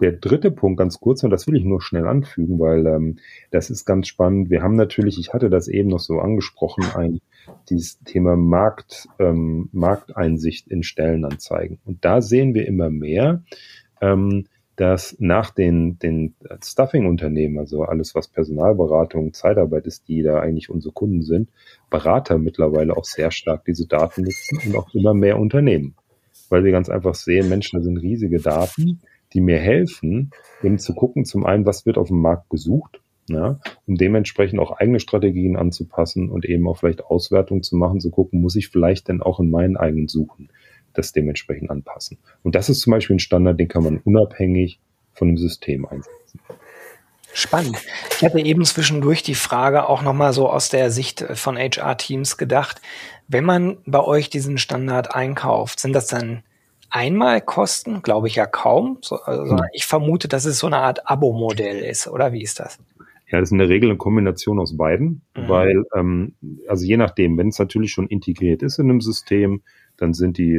Der 0.00 0.12
dritte 0.12 0.52
Punkt, 0.52 0.78
ganz 0.78 1.00
kurz, 1.00 1.24
und 1.24 1.30
das 1.30 1.48
will 1.48 1.56
ich 1.56 1.64
nur 1.64 1.82
schnell 1.82 2.06
anfügen, 2.06 2.60
weil 2.60 2.86
ähm, 2.86 3.18
das 3.50 3.68
ist 3.68 3.84
ganz 3.84 4.06
spannend. 4.06 4.48
Wir 4.48 4.62
haben 4.62 4.76
natürlich, 4.76 5.18
ich 5.18 5.32
hatte 5.34 5.50
das 5.50 5.66
eben 5.66 5.88
noch 5.88 5.98
so 5.98 6.20
angesprochen, 6.20 6.84
ein 6.94 7.20
dieses 7.68 7.98
Thema 8.04 8.36
Markt, 8.36 9.08
ähm, 9.18 9.68
Markteinsicht 9.72 10.68
in 10.68 10.84
Stellenanzeigen. 10.84 11.78
Und 11.84 12.04
da 12.04 12.22
sehen 12.22 12.54
wir 12.54 12.66
immer 12.68 12.90
mehr, 12.90 13.42
ähm, 14.00 14.46
dass 14.78 15.16
nach 15.18 15.50
den, 15.50 15.98
den 15.98 16.34
Stuffing-Unternehmen, 16.62 17.58
also 17.58 17.82
alles, 17.82 18.14
was 18.14 18.28
Personalberatung, 18.28 19.32
Zeitarbeit 19.32 19.88
ist, 19.88 20.06
die 20.06 20.22
da 20.22 20.38
eigentlich 20.38 20.70
unsere 20.70 20.92
Kunden 20.92 21.22
sind, 21.22 21.48
Berater 21.90 22.38
mittlerweile 22.38 22.96
auch 22.96 23.04
sehr 23.04 23.32
stark 23.32 23.64
diese 23.64 23.88
Daten 23.88 24.22
nutzen 24.22 24.60
und 24.64 24.76
auch 24.76 24.94
immer 24.94 25.14
mehr 25.14 25.36
Unternehmen. 25.40 25.96
Weil 26.48 26.62
sie 26.62 26.70
ganz 26.70 26.88
einfach 26.88 27.16
sehen, 27.16 27.48
Menschen, 27.48 27.80
da 27.80 27.82
sind 27.82 27.96
riesige 27.96 28.40
Daten, 28.40 29.00
die 29.32 29.40
mir 29.40 29.58
helfen, 29.58 30.30
eben 30.62 30.78
zu 30.78 30.94
gucken, 30.94 31.24
zum 31.24 31.44
einen, 31.44 31.66
was 31.66 31.84
wird 31.84 31.98
auf 31.98 32.08
dem 32.08 32.20
Markt 32.20 32.48
gesucht, 32.48 33.00
ja, 33.28 33.58
um 33.84 33.96
dementsprechend 33.96 34.60
auch 34.60 34.70
eigene 34.70 35.00
Strategien 35.00 35.56
anzupassen 35.56 36.30
und 36.30 36.44
eben 36.44 36.68
auch 36.68 36.78
vielleicht 36.78 37.04
Auswertungen 37.04 37.64
zu 37.64 37.74
machen, 37.74 37.98
zu 37.98 38.10
gucken, 38.10 38.40
muss 38.40 38.54
ich 38.54 38.68
vielleicht 38.68 39.08
denn 39.08 39.22
auch 39.22 39.40
in 39.40 39.50
meinen 39.50 39.76
eigenen 39.76 40.06
suchen 40.06 40.50
das 40.98 41.12
dementsprechend 41.12 41.70
anpassen. 41.70 42.18
Und 42.42 42.54
das 42.54 42.68
ist 42.68 42.80
zum 42.80 42.90
Beispiel 42.90 43.16
ein 43.16 43.20
Standard, 43.20 43.58
den 43.58 43.68
kann 43.68 43.84
man 43.84 43.98
unabhängig 43.98 44.80
von 45.14 45.28
dem 45.28 45.36
System 45.36 45.86
einsetzen. 45.86 46.40
Spannend. 47.32 47.78
Ich 48.16 48.24
hatte 48.24 48.40
eben 48.40 48.64
zwischendurch 48.64 49.22
die 49.22 49.34
Frage 49.34 49.88
auch 49.88 50.02
nochmal 50.02 50.32
so 50.32 50.48
aus 50.48 50.70
der 50.70 50.90
Sicht 50.90 51.20
von 51.20 51.56
HR-Teams 51.56 52.36
gedacht. 52.36 52.80
Wenn 53.28 53.44
man 53.44 53.78
bei 53.86 54.00
euch 54.02 54.30
diesen 54.30 54.58
Standard 54.58 55.14
einkauft, 55.14 55.78
sind 55.78 55.92
das 55.92 56.06
dann 56.06 56.42
einmal 56.90 57.40
Kosten? 57.40 58.02
Glaube 58.02 58.28
ich 58.28 58.36
ja 58.36 58.46
kaum. 58.46 58.98
So, 59.02 59.16
also 59.16 59.58
hm. 59.58 59.64
Ich 59.72 59.86
vermute, 59.86 60.26
dass 60.26 60.46
es 60.46 60.58
so 60.58 60.66
eine 60.66 60.78
Art 60.78 61.08
Abo-Modell 61.08 61.78
ist, 61.78 62.08
oder 62.08 62.32
wie 62.32 62.42
ist 62.42 62.60
das? 62.60 62.78
Ja, 63.30 63.40
das 63.40 63.48
ist 63.48 63.52
in 63.52 63.58
der 63.58 63.68
Regel 63.68 63.90
eine 63.90 63.98
Kombination 63.98 64.58
aus 64.58 64.76
beiden, 64.76 65.20
mhm. 65.36 65.48
weil, 65.48 65.84
ähm, 65.94 66.34
also 66.66 66.84
je 66.86 66.96
nachdem, 66.96 67.36
wenn 67.36 67.48
es 67.48 67.58
natürlich 67.58 67.92
schon 67.92 68.08
integriert 68.08 68.62
ist 68.62 68.78
in 68.78 68.88
einem 68.88 69.02
System, 69.02 69.62
dann 69.98 70.14
sind 70.14 70.38
die, 70.38 70.58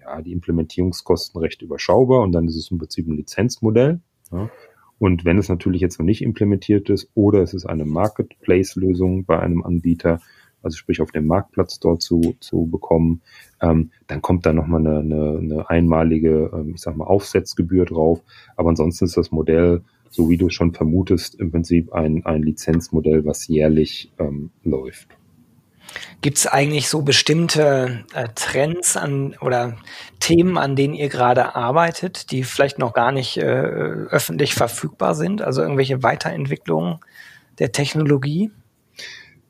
ja, 0.00 0.20
die 0.20 0.32
Implementierungskosten 0.32 1.40
recht 1.40 1.62
überschaubar 1.62 2.20
und 2.20 2.32
dann 2.32 2.46
ist 2.46 2.56
es 2.56 2.70
im 2.70 2.78
Prinzip 2.78 3.06
ein 3.06 3.16
Lizenzmodell. 3.16 4.00
Ja. 4.30 4.50
Und 4.98 5.24
wenn 5.24 5.38
es 5.38 5.48
natürlich 5.48 5.80
jetzt 5.80 5.98
noch 5.98 6.06
nicht 6.06 6.22
implementiert 6.22 6.90
ist 6.90 7.10
oder 7.14 7.42
es 7.42 7.54
ist 7.54 7.66
eine 7.66 7.84
Marketplace-Lösung 7.84 9.24
bei 9.24 9.40
einem 9.40 9.62
Anbieter, 9.62 10.20
also 10.62 10.76
sprich 10.76 11.00
auf 11.00 11.10
dem 11.10 11.26
Marktplatz 11.26 11.80
dort 11.80 12.02
zu, 12.02 12.36
zu 12.38 12.66
bekommen, 12.66 13.22
ähm, 13.60 13.90
dann 14.06 14.22
kommt 14.22 14.46
da 14.46 14.52
nochmal 14.52 14.86
eine, 14.86 14.98
eine, 15.00 15.38
eine 15.38 15.70
einmalige, 15.70 16.50
ähm, 16.52 16.74
ich 16.74 16.80
sag 16.82 16.96
mal, 16.96 17.06
Aufsetzgebühr 17.06 17.84
drauf. 17.84 18.20
Aber 18.56 18.68
ansonsten 18.68 19.06
ist 19.06 19.16
das 19.16 19.32
Modell, 19.32 19.82
so 20.10 20.28
wie 20.28 20.36
du 20.36 20.50
schon 20.50 20.72
vermutest, 20.72 21.34
im 21.40 21.50
Prinzip 21.50 21.92
ein, 21.92 22.24
ein 22.24 22.42
Lizenzmodell, 22.42 23.24
was 23.24 23.48
jährlich 23.48 24.12
ähm, 24.18 24.50
läuft. 24.62 25.08
Gibt 26.20 26.38
es 26.38 26.46
eigentlich 26.46 26.88
so 26.88 27.02
bestimmte 27.02 28.04
äh, 28.14 28.28
Trends 28.34 28.96
an 28.96 29.36
oder 29.40 29.76
Themen, 30.20 30.58
an 30.58 30.76
denen 30.76 30.94
ihr 30.94 31.08
gerade 31.08 31.54
arbeitet, 31.56 32.30
die 32.30 32.44
vielleicht 32.44 32.78
noch 32.78 32.92
gar 32.92 33.12
nicht 33.12 33.36
äh, 33.36 33.42
öffentlich 33.42 34.54
verfügbar 34.54 35.14
sind? 35.14 35.42
Also 35.42 35.62
irgendwelche 35.62 36.02
Weiterentwicklungen 36.02 36.98
der 37.58 37.72
Technologie? 37.72 38.50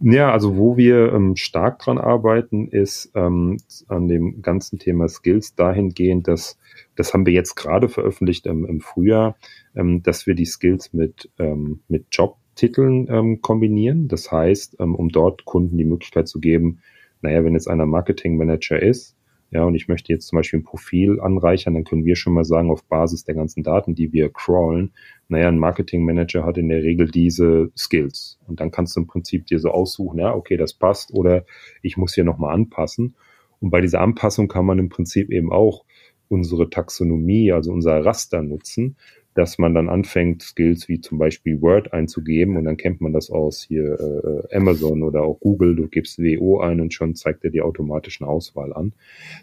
Ja, 0.04 0.32
also 0.32 0.56
wo 0.56 0.76
wir 0.76 1.12
ähm, 1.12 1.36
stark 1.36 1.78
dran 1.78 1.98
arbeiten, 1.98 2.66
ist 2.66 3.12
ähm, 3.14 3.58
an 3.86 4.08
dem 4.08 4.42
ganzen 4.42 4.80
Thema 4.80 5.08
Skills 5.08 5.54
dahingehend, 5.54 6.26
dass 6.26 6.58
das 6.96 7.14
haben 7.14 7.24
wir 7.24 7.32
jetzt 7.32 7.54
gerade 7.54 7.88
veröffentlicht 7.88 8.46
ähm, 8.46 8.66
im 8.66 8.80
Frühjahr, 8.80 9.36
ähm, 9.76 10.02
dass 10.02 10.26
wir 10.26 10.34
die 10.34 10.44
Skills 10.44 10.92
mit, 10.92 11.30
ähm, 11.38 11.82
mit 11.86 12.06
Job 12.10 12.36
Titeln 12.54 13.08
ähm, 13.10 13.40
kombinieren. 13.40 14.08
Das 14.08 14.30
heißt, 14.30 14.76
ähm, 14.80 14.94
um 14.94 15.08
dort 15.08 15.44
Kunden 15.44 15.76
die 15.76 15.84
Möglichkeit 15.84 16.28
zu 16.28 16.40
geben, 16.40 16.80
naja, 17.20 17.44
wenn 17.44 17.54
jetzt 17.54 17.68
einer 17.68 17.86
Marketing 17.86 18.36
Manager 18.36 18.80
ist, 18.80 19.16
ja, 19.52 19.64
und 19.64 19.74
ich 19.74 19.86
möchte 19.86 20.10
jetzt 20.10 20.28
zum 20.28 20.38
Beispiel 20.38 20.60
ein 20.60 20.64
Profil 20.64 21.20
anreichern, 21.20 21.74
dann 21.74 21.84
können 21.84 22.06
wir 22.06 22.16
schon 22.16 22.32
mal 22.32 22.44
sagen, 22.44 22.70
auf 22.70 22.84
Basis 22.84 23.24
der 23.24 23.34
ganzen 23.34 23.62
Daten, 23.62 23.94
die 23.94 24.10
wir 24.10 24.30
crawlen, 24.30 24.92
naja, 25.28 25.48
ein 25.48 25.58
Marketing 25.58 26.06
Manager 26.06 26.46
hat 26.46 26.56
in 26.56 26.70
der 26.70 26.82
Regel 26.82 27.10
diese 27.10 27.70
Skills. 27.76 28.38
Und 28.46 28.60
dann 28.60 28.70
kannst 28.70 28.96
du 28.96 29.00
im 29.00 29.06
Prinzip 29.06 29.46
dir 29.46 29.58
so 29.58 29.70
aussuchen, 29.70 30.20
ja, 30.20 30.34
okay, 30.34 30.56
das 30.56 30.72
passt 30.72 31.12
oder 31.12 31.44
ich 31.82 31.98
muss 31.98 32.14
hier 32.14 32.24
nochmal 32.24 32.54
anpassen. 32.54 33.14
Und 33.60 33.68
bei 33.68 33.82
dieser 33.82 34.00
Anpassung 34.00 34.48
kann 34.48 34.64
man 34.64 34.78
im 34.78 34.88
Prinzip 34.88 35.30
eben 35.30 35.52
auch 35.52 35.84
unsere 36.28 36.70
Taxonomie, 36.70 37.52
also 37.52 37.72
unser 37.72 38.02
Raster 38.02 38.42
nutzen 38.42 38.96
dass 39.34 39.58
man 39.58 39.74
dann 39.74 39.88
anfängt, 39.88 40.42
Skills 40.42 40.88
wie 40.88 41.00
zum 41.00 41.18
Beispiel 41.18 41.60
Word 41.62 41.92
einzugeben 41.92 42.56
und 42.56 42.64
dann 42.64 42.76
kennt 42.76 43.00
man 43.00 43.12
das 43.12 43.30
aus 43.30 43.62
hier 43.62 43.98
äh, 43.98 44.56
Amazon 44.56 45.02
oder 45.02 45.22
auch 45.22 45.40
Google, 45.40 45.74
du 45.74 45.88
gibst 45.88 46.18
WO 46.18 46.60
ein 46.60 46.80
und 46.80 46.92
schon 46.92 47.14
zeigt 47.14 47.44
er 47.44 47.50
die 47.50 47.62
automatische 47.62 48.26
Auswahl 48.26 48.72
an, 48.72 48.92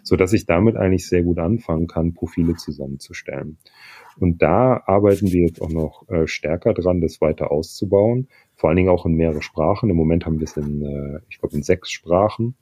so 0.02 0.16
dass 0.16 0.32
ich 0.32 0.46
damit 0.46 0.76
eigentlich 0.76 1.08
sehr 1.08 1.22
gut 1.22 1.38
anfangen 1.38 1.88
kann, 1.88 2.14
Profile 2.14 2.54
zusammenzustellen. 2.54 3.58
Und 4.18 4.42
da 4.42 4.82
arbeiten 4.86 5.32
wir 5.32 5.46
jetzt 5.46 5.62
auch 5.62 5.70
noch 5.70 6.08
äh, 6.08 6.26
stärker 6.26 6.74
dran, 6.74 7.00
das 7.00 7.20
weiter 7.20 7.50
auszubauen, 7.50 8.28
vor 8.54 8.68
allen 8.68 8.76
Dingen 8.76 8.90
auch 8.90 9.06
in 9.06 9.14
mehrere 9.14 9.42
Sprachen. 9.42 9.90
Im 9.90 9.96
Moment 9.96 10.26
haben 10.26 10.38
wir 10.38 10.44
es 10.44 10.56
in, 10.56 10.82
äh, 10.84 11.20
ich 11.28 11.38
glaube, 11.38 11.56
in 11.56 11.62
sechs 11.62 11.90
Sprachen. 11.90 12.54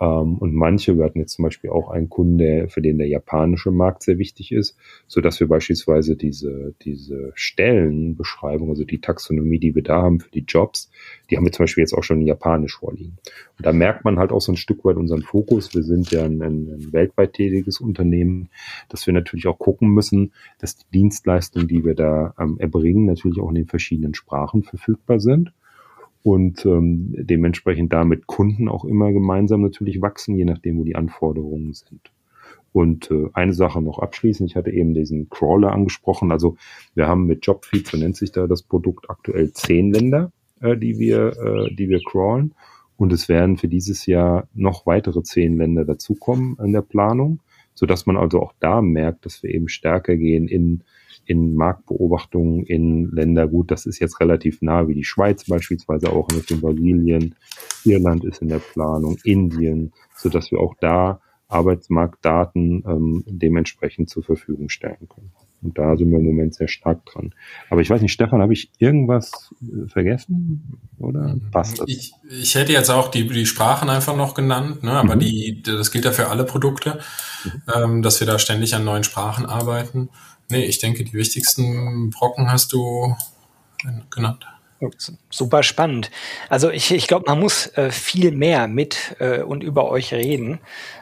Ähm, 0.00 0.38
und 0.38 0.54
manche, 0.54 0.96
wir 0.96 1.04
hatten 1.04 1.18
jetzt 1.18 1.34
zum 1.34 1.44
Beispiel 1.44 1.70
auch 1.70 1.90
einen 1.90 2.08
Kunden, 2.08 2.68
für 2.68 2.80
den 2.80 2.98
der 2.98 3.08
japanische 3.08 3.70
Markt 3.70 4.02
sehr 4.02 4.18
wichtig 4.18 4.50
ist, 4.52 4.76
so 5.06 5.20
dass 5.20 5.38
wir 5.40 5.48
beispielsweise 5.48 6.16
diese, 6.16 6.74
diese 6.82 7.32
Stellenbeschreibung, 7.34 8.70
also 8.70 8.84
die 8.84 9.00
Taxonomie, 9.00 9.58
die 9.58 9.74
wir 9.74 9.82
da 9.82 10.02
haben 10.02 10.20
für 10.20 10.30
die 10.30 10.44
Jobs, 10.46 10.90
die 11.28 11.36
haben 11.36 11.44
wir 11.44 11.52
zum 11.52 11.64
Beispiel 11.64 11.82
jetzt 11.82 11.92
auch 11.92 12.02
schon 12.02 12.20
in 12.20 12.26
Japanisch 12.26 12.78
vorliegen. 12.78 13.18
Und 13.58 13.66
da 13.66 13.72
merkt 13.72 14.04
man 14.04 14.18
halt 14.18 14.32
auch 14.32 14.40
so 14.40 14.52
ein 14.52 14.56
Stück 14.56 14.84
weit 14.84 14.96
unseren 14.96 15.22
Fokus. 15.22 15.74
Wir 15.74 15.82
sind 15.82 16.10
ja 16.10 16.24
ein, 16.24 16.42
ein, 16.42 16.68
ein 16.68 16.92
weltweit 16.92 17.34
tätiges 17.34 17.80
Unternehmen, 17.80 18.48
dass 18.88 19.06
wir 19.06 19.12
natürlich 19.12 19.46
auch 19.46 19.58
gucken 19.58 19.90
müssen, 19.90 20.32
dass 20.58 20.76
die 20.76 20.86
Dienstleistungen, 20.92 21.68
die 21.68 21.84
wir 21.84 21.94
da 21.94 22.34
ähm, 22.38 22.56
erbringen, 22.58 23.04
natürlich 23.04 23.38
auch 23.40 23.50
in 23.50 23.56
den 23.56 23.66
verschiedenen 23.66 24.14
Sprachen 24.14 24.62
verfügbar 24.62 25.20
sind 25.20 25.52
und 26.22 26.64
ähm, 26.66 27.14
dementsprechend 27.18 27.92
damit 27.92 28.26
Kunden 28.26 28.68
auch 28.68 28.84
immer 28.84 29.12
gemeinsam 29.12 29.62
natürlich 29.62 30.02
wachsen, 30.02 30.36
je 30.36 30.44
nachdem, 30.44 30.78
wo 30.78 30.84
die 30.84 30.96
Anforderungen 30.96 31.72
sind. 31.72 32.12
Und 32.72 33.10
äh, 33.10 33.28
eine 33.32 33.52
Sache 33.52 33.82
noch 33.82 33.98
abschließend, 33.98 34.48
ich 34.48 34.56
hatte 34.56 34.70
eben 34.70 34.94
diesen 34.94 35.28
Crawler 35.28 35.72
angesprochen. 35.72 36.30
Also 36.30 36.56
wir 36.94 37.08
haben 37.08 37.26
mit 37.26 37.44
Jobfeed, 37.44 37.86
so 37.86 37.96
nennt 37.96 38.16
sich 38.16 38.32
da 38.32 38.46
das 38.46 38.62
Produkt, 38.62 39.10
aktuell 39.10 39.52
zehn 39.52 39.92
Länder, 39.92 40.30
äh, 40.60 40.76
die 40.76 40.98
wir, 40.98 41.36
äh, 41.38 41.74
die 41.74 41.88
wir 41.88 42.00
crawlen. 42.04 42.54
Und 42.96 43.12
es 43.12 43.28
werden 43.28 43.56
für 43.56 43.68
dieses 43.68 44.06
Jahr 44.06 44.46
noch 44.54 44.86
weitere 44.86 45.22
zehn 45.22 45.56
Länder 45.56 45.84
dazukommen 45.84 46.58
in 46.62 46.72
der 46.72 46.82
Planung, 46.82 47.40
so 47.74 47.86
dass 47.86 48.04
man 48.04 48.16
also 48.16 48.40
auch 48.40 48.52
da 48.60 48.82
merkt, 48.82 49.24
dass 49.24 49.42
wir 49.42 49.50
eben 49.50 49.68
stärker 49.68 50.16
gehen 50.16 50.46
in 50.46 50.82
in 51.24 51.54
Marktbeobachtungen 51.54 52.64
in 52.64 53.10
Länder, 53.10 53.46
gut, 53.48 53.70
das 53.70 53.86
ist 53.86 54.00
jetzt 54.00 54.20
relativ 54.20 54.62
nah, 54.62 54.88
wie 54.88 54.94
die 54.94 55.04
Schweiz 55.04 55.44
beispielsweise 55.44 56.10
auch 56.10 56.28
in 56.30 56.36
Richtung 56.36 56.60
Brasilien, 56.60 57.34
Irland 57.84 58.24
ist 58.24 58.42
in 58.42 58.48
der 58.48 58.58
Planung, 58.58 59.18
Indien, 59.24 59.92
so 60.16 60.28
dass 60.28 60.50
wir 60.50 60.58
auch 60.58 60.74
da 60.80 61.20
Arbeitsmarktdaten 61.48 62.84
ähm, 62.86 63.24
dementsprechend 63.26 64.08
zur 64.08 64.22
Verfügung 64.22 64.68
stellen 64.68 65.08
können. 65.08 65.32
Und 65.62 65.76
da 65.76 65.96
sind 65.96 66.10
wir 66.10 66.18
im 66.18 66.24
Moment 66.24 66.54
sehr 66.54 66.68
stark 66.68 67.04
dran. 67.04 67.34
Aber 67.68 67.82
ich 67.82 67.90
weiß 67.90 68.00
nicht, 68.00 68.12
Stefan, 68.12 68.40
habe 68.40 68.52
ich 68.52 68.70
irgendwas 68.78 69.54
äh, 69.60 69.88
vergessen? 69.88 70.78
Oder 70.98 71.36
passt 71.50 71.80
das? 71.80 71.88
Ich, 71.88 72.14
ich 72.30 72.54
hätte 72.54 72.72
jetzt 72.72 72.88
auch 72.88 73.08
die, 73.08 73.26
die 73.26 73.44
Sprachen 73.44 73.90
einfach 73.90 74.16
noch 74.16 74.34
genannt, 74.34 74.82
ne? 74.82 74.92
aber 74.92 75.16
mhm. 75.16 75.20
die, 75.20 75.62
das 75.62 75.90
gilt 75.90 76.06
ja 76.06 76.12
für 76.12 76.28
alle 76.28 76.44
Produkte, 76.44 77.00
mhm. 77.44 77.62
ähm, 77.74 78.02
dass 78.02 78.20
wir 78.20 78.26
da 78.26 78.38
ständig 78.38 78.74
an 78.74 78.84
neuen 78.84 79.04
Sprachen 79.04 79.44
arbeiten. 79.44 80.08
Nee, 80.50 80.64
ich 80.64 80.78
denke, 80.78 81.04
die 81.04 81.12
wichtigsten 81.12 82.10
Brocken 82.10 82.50
hast 82.50 82.72
du 82.72 83.14
genannt. 84.10 84.46
Super 85.28 85.62
spannend. 85.62 86.10
Also 86.48 86.70
ich, 86.70 86.90
ich 86.90 87.06
glaube, 87.06 87.26
man 87.26 87.38
muss 87.38 87.66
äh, 87.76 87.90
viel 87.90 88.32
mehr 88.32 88.66
mit 88.66 89.14
äh, 89.18 89.42
und 89.42 89.62
über 89.62 89.90
euch 89.90 90.14
reden, 90.14 90.58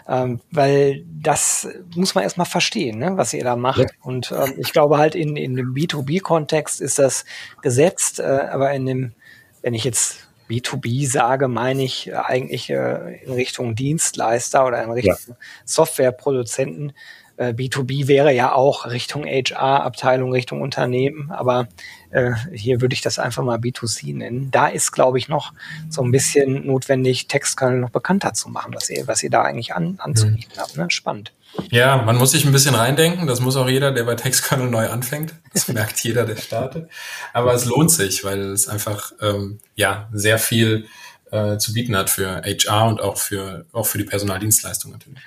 ähm, 0.09 0.41
weil 0.51 1.05
das 1.07 1.69
muss 1.95 2.17
man 2.17 2.25
erstmal 2.25 2.47
verstehen, 2.47 2.99
ne, 2.99 3.17
was 3.17 3.33
ihr 3.35 3.45
da 3.45 3.55
macht. 3.55 3.79
Ja. 3.79 3.87
Und 4.03 4.33
ähm, 4.33 4.55
ich 4.59 4.73
glaube 4.73 4.99
halt 4.99 5.15
in, 5.15 5.37
in 5.37 5.55
dem 5.55 5.75
B2B-Kontext 5.75 6.81
ist 6.81 6.99
das 6.99 7.25
gesetzt, 7.63 8.19
äh, 8.19 8.25
aber 8.51 8.73
in 8.73 8.87
dem, 8.87 9.13
wenn 9.63 9.75
ich 9.75 9.85
jetzt 9.85 10.29
B2B 10.51 11.09
sage, 11.09 11.47
meine 11.47 11.85
ich 11.85 12.17
eigentlich 12.17 12.71
äh, 12.71 13.23
in 13.23 13.33
Richtung 13.33 13.77
Dienstleister 13.77 14.67
oder 14.67 14.83
in 14.83 14.91
Richtung 14.91 15.17
ja. 15.29 15.37
Softwareproduzenten 15.65 16.95
äh, 17.38 17.53
B2B 17.53 18.09
wäre 18.09 18.35
ja 18.35 18.53
auch 18.53 18.87
Richtung 18.87 19.24
HR-Abteilung, 19.24 20.33
Richtung 20.33 20.61
Unternehmen, 20.61 21.31
aber 21.31 21.68
äh, 22.11 22.33
hier 22.53 22.81
würde 22.81 22.94
ich 22.94 23.01
das 23.01 23.18
einfach 23.18 23.44
mal 23.44 23.59
B2C 23.59 24.14
nennen. 24.14 24.51
Da 24.51 24.66
ist, 24.66 24.92
glaube 24.92 25.18
ich, 25.18 25.29
noch 25.29 25.53
so 25.88 26.03
ein 26.03 26.11
bisschen 26.11 26.66
notwendig, 26.66 27.29
Textkernel 27.29 27.79
noch 27.79 27.90
bekannter 27.90 28.35
zu 28.35 28.48
machen, 28.48 28.74
was 28.74 28.90
ihr, 28.90 29.07
was 29.07 29.22
ihr 29.22 29.31
da 29.31 29.42
eigentlich 29.42 29.72
an, 29.74 29.94
anzubieten 29.98 30.53
mhm. 30.57 30.61
habt. 30.61 30.77
Ne? 30.77 30.90
Spannend. 30.90 31.33
Ja, 31.70 32.03
man 32.03 32.16
muss 32.16 32.33
sich 32.33 32.44
ein 32.44 32.53
bisschen 32.53 32.74
reindenken. 32.74 33.27
Das 33.27 33.40
muss 33.40 33.57
auch 33.57 33.68
jeder, 33.68 33.92
der 33.92 34.05
bei 34.05 34.16
Textkernel 34.16 34.68
neu 34.68 34.88
anfängt. 34.88 35.35
Das 35.53 35.68
merkt 35.68 36.01
jeder, 36.05 36.27
der 36.27 36.37
startet. 36.37 36.90
Aber 37.33 37.55
es 37.55 37.64
lohnt 37.64 37.90
sich, 37.90 38.24
weil 38.24 38.51
es 38.51 38.68
einfach 38.68 39.12
ähm, 39.20 39.61
ja 39.74 40.09
sehr 40.12 40.38
viel 40.38 40.87
äh, 41.31 41.57
zu 41.59 41.72
bieten 41.72 41.96
hat 41.96 42.11
für 42.11 42.42
HR 42.42 42.88
und 42.88 43.01
auch 43.01 43.16
für 43.16 43.64
auch 43.72 43.87
für 43.87 43.98
die 43.98 44.05
Personaldienstleistung 44.05 44.92
natürlich. 44.92 45.20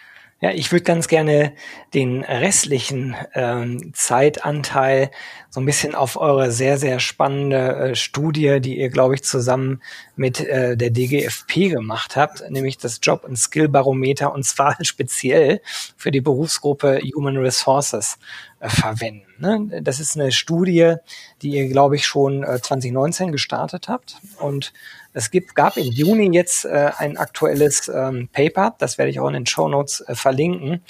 Ja, 0.43 0.49
ich 0.49 0.71
würde 0.71 0.84
ganz 0.84 1.08
gerne 1.08 1.54
den 1.93 2.23
restlichen 2.23 3.15
ähm, 3.36 3.91
Zeitanteil 3.93 5.12
so 5.51 5.60
ein 5.60 5.67
bisschen 5.67 5.93
auf 5.93 6.17
eure 6.17 6.51
sehr, 6.51 6.80
sehr 6.80 6.99
spannende 6.99 7.91
äh, 7.91 7.95
Studie, 7.95 8.60
die 8.60 8.80
ihr, 8.80 8.89
glaube 8.89 9.13
ich, 9.13 9.23
zusammen 9.23 9.84
mit 10.15 10.39
äh, 10.39 10.75
der 10.75 10.89
DGFP 10.89 11.69
gemacht 11.69 12.15
habt, 12.15 12.49
nämlich 12.49 12.80
das 12.80 12.99
Job- 13.04 13.23
und 13.23 13.38
Skill-Barometer 13.38 14.34
und 14.34 14.43
zwar 14.43 14.75
speziell 14.82 15.62
für 15.95 16.10
die 16.10 16.21
Berufsgruppe 16.21 17.01
Human 17.15 17.38
Resources 17.38 18.17
äh, 18.62 18.67
verwenden. 18.67 19.27
Ne? 19.38 19.82
Das 19.84 19.99
ist 19.99 20.17
eine 20.17 20.32
Studie, 20.32 20.95
die 21.43 21.49
ihr, 21.49 21.67
glaube 21.67 21.97
ich, 21.97 22.08
schon 22.08 22.43
äh, 22.43 22.60
2019 22.60 23.32
gestartet 23.32 23.88
habt 23.88 24.17
und 24.39 24.73
es 25.13 25.32
gibt, 25.32 25.56
gab 25.56 25.78
im 25.78 25.91
Juni 25.91 26.34
jetzt 26.34 26.65
äh, 26.65 26.91
ein 26.97 27.17
aktuelles 27.17 27.89
ähm, 27.93 28.30
Paper, 28.32 28.76
das 28.78 28.97
werde 28.97 29.12
ich 29.12 29.19
auch 29.19 29.28
in 29.28 29.34
den 29.34 29.45
Show 29.45 29.67
Notes 29.67 30.02
äh, 30.02 30.15
verlinken. 30.15 30.82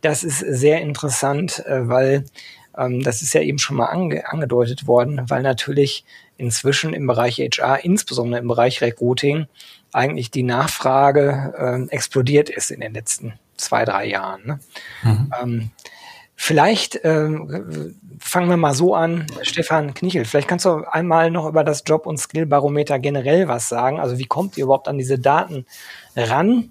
Das 0.00 0.22
ist 0.22 0.38
sehr 0.38 0.80
interessant, 0.80 1.64
äh, 1.66 1.88
weil 1.88 2.24
ähm, 2.76 3.02
das 3.02 3.22
ist 3.22 3.32
ja 3.32 3.40
eben 3.40 3.58
schon 3.58 3.76
mal 3.76 3.86
ange 3.86 4.30
angedeutet 4.30 4.86
worden, 4.86 5.22
weil 5.28 5.42
natürlich 5.42 6.04
inzwischen 6.36 6.94
im 6.94 7.06
Bereich 7.06 7.38
HR, 7.38 7.84
insbesondere 7.84 8.40
im 8.40 8.48
Bereich 8.48 8.80
Recruiting, 8.80 9.46
eigentlich 9.92 10.30
die 10.30 10.42
Nachfrage 10.42 11.54
äh, 11.56 11.94
explodiert 11.94 12.48
ist 12.48 12.70
in 12.70 12.80
den 12.80 12.94
letzten 12.94 13.34
zwei, 13.56 13.84
drei 13.84 14.06
Jahren. 14.06 14.46
Ne? 14.46 14.60
Mhm. 15.02 15.32
Ähm, 15.42 15.70
Vielleicht 16.42 16.98
ähm, 17.04 17.94
fangen 18.18 18.48
wir 18.48 18.56
mal 18.56 18.72
so 18.72 18.94
an, 18.94 19.26
Stefan 19.42 19.92
Knichel, 19.92 20.24
vielleicht 20.24 20.48
kannst 20.48 20.64
du 20.64 20.84
einmal 20.90 21.30
noch 21.30 21.46
über 21.46 21.64
das 21.64 21.82
Job- 21.86 22.06
und 22.06 22.16
Skill-Barometer 22.16 22.98
generell 22.98 23.46
was 23.46 23.68
sagen. 23.68 24.00
Also 24.00 24.16
wie 24.16 24.24
kommt 24.24 24.56
ihr 24.56 24.64
überhaupt 24.64 24.88
an 24.88 24.96
diese 24.96 25.18
Daten 25.18 25.66
ran? 26.16 26.70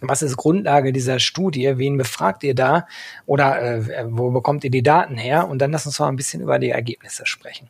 Was 0.00 0.22
ist 0.22 0.38
Grundlage 0.38 0.94
dieser 0.94 1.18
Studie? 1.18 1.74
Wen 1.76 1.98
befragt 1.98 2.42
ihr 2.42 2.54
da? 2.54 2.86
Oder 3.26 3.60
äh, 3.60 4.06
wo 4.08 4.30
bekommt 4.30 4.64
ihr 4.64 4.70
die 4.70 4.82
Daten 4.82 5.18
her? 5.18 5.46
Und 5.46 5.58
dann 5.58 5.72
lass 5.72 5.84
uns 5.84 5.98
mal 5.98 6.08
ein 6.08 6.16
bisschen 6.16 6.40
über 6.40 6.58
die 6.58 6.70
Ergebnisse 6.70 7.26
sprechen. 7.26 7.68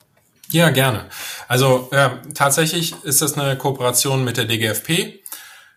Ja, 0.51 0.71
gerne. 0.71 1.07
Also 1.49 1.89
ja, 1.91 2.21
tatsächlich 2.35 2.95
ist 3.03 3.21
das 3.21 3.37
eine 3.37 3.59
Kooperation 3.59 4.23
mit 4.23 4.37
der 4.37 4.45
DGFP. 4.45 5.25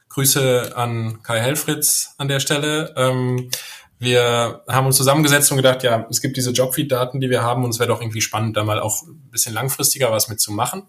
Grüße 0.10 0.74
an 0.76 1.24
Kai 1.24 1.40
Helfritz 1.40 2.14
an 2.20 2.28
der 2.28 2.40
Stelle. 2.40 2.94
Ähm, 2.96 3.50
wir 3.98 4.64
haben 4.68 4.86
uns 4.86 4.98
zusammengesetzt 4.98 5.52
und 5.52 5.58
gedacht, 5.58 5.84
ja, 5.84 6.06
es 6.10 6.22
gibt 6.22 6.36
diese 6.36 6.52
Jobfeed-Daten, 6.52 7.22
die 7.22 7.30
wir 7.30 7.44
haben 7.44 7.64
und 7.64 7.70
es 7.70 7.80
wäre 7.80 7.88
doch 7.88 8.02
irgendwie 8.02 8.22
spannend, 8.22 8.58
da 8.58 8.64
mal 8.64 8.80
auch 8.80 9.04
ein 9.04 9.30
bisschen 9.32 9.54
langfristiger 9.54 10.12
was 10.12 10.28
mitzumachen. 10.28 10.84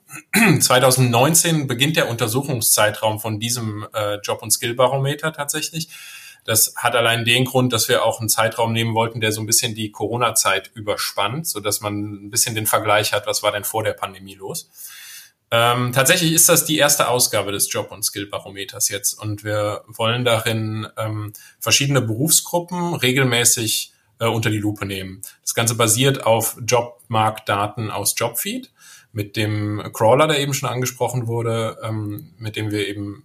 2019 0.61 1.67
beginnt 1.69 1.97
der 1.97 2.09
Untersuchungszeitraum 2.09 3.21
von 3.21 3.39
diesem 3.39 3.87
äh, 3.95 4.17
Job- 4.17 4.43
und 4.43 4.51
Skill-Barometer 4.51 5.33
tatsächlich. 5.33 5.89
Das 6.45 6.75
hat 6.77 6.95
allein 6.95 7.25
den 7.25 7.45
Grund, 7.45 7.73
dass 7.73 7.89
wir 7.89 8.05
auch 8.05 8.21
einen 8.21 8.29
Zeitraum 8.29 8.73
nehmen 8.73 8.95
wollten, 8.95 9.21
der 9.21 9.33
so 9.33 9.41
ein 9.41 9.47
bisschen 9.47 9.75
die 9.75 9.91
Corona-Zeit 9.91 10.71
überspannt, 10.75 11.47
so 11.47 11.61
dass 11.61 11.81
man 11.81 12.27
ein 12.27 12.31
bisschen 12.31 12.55
den 12.55 12.67
Vergleich 12.67 13.13
hat, 13.13 13.27
was 13.27 13.43
war 13.43 13.53
denn 13.53 13.65
vor 13.65 13.83
der 13.83 13.95
Pandemie 13.95 14.35
los. 14.35 14.71
Ähm, 15.51 15.93
tatsächlich 15.93 16.33
ist 16.33 16.49
das 16.49 16.65
die 16.65 16.77
erste 16.77 17.09
Ausgabe 17.09 17.53
des 17.53 17.73
Job- 17.73 17.93
und 17.93 18.03
Skill-Barometers 18.03 18.89
jetzt 18.89 19.15
und 19.15 19.45
wir 19.45 19.83
wollen 19.87 20.25
darin 20.25 20.89
ähm, 20.97 21.33
verschiedene 21.61 22.01
Berufsgruppen 22.01 22.95
regelmäßig 22.95 23.93
äh, 24.19 24.27
unter 24.27 24.51
die 24.51 24.59
Lupe 24.59 24.87
nehmen. 24.87 25.23
Das 25.43 25.55
Ganze 25.55 25.77
basiert 25.77 26.27
auf 26.27 26.57
Jobmarktdaten 26.67 27.93
aus 27.93 28.15
Jobfeed 28.17 28.73
mit 29.13 29.37
dem 29.37 29.91
Crawler, 29.93 30.27
der 30.27 30.41
eben 30.41 30.53
schon 30.53 30.69
angesprochen 30.69 31.29
wurde, 31.29 31.79
ähm, 31.83 32.35
mit 32.39 32.57
dem 32.57 32.73
wir 32.73 32.89
eben 32.89 33.23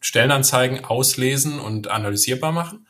Stellenanzeigen 0.00 0.84
auslesen 0.84 1.58
und 1.58 1.88
analysierbar 1.88 2.52
machen. 2.52 2.86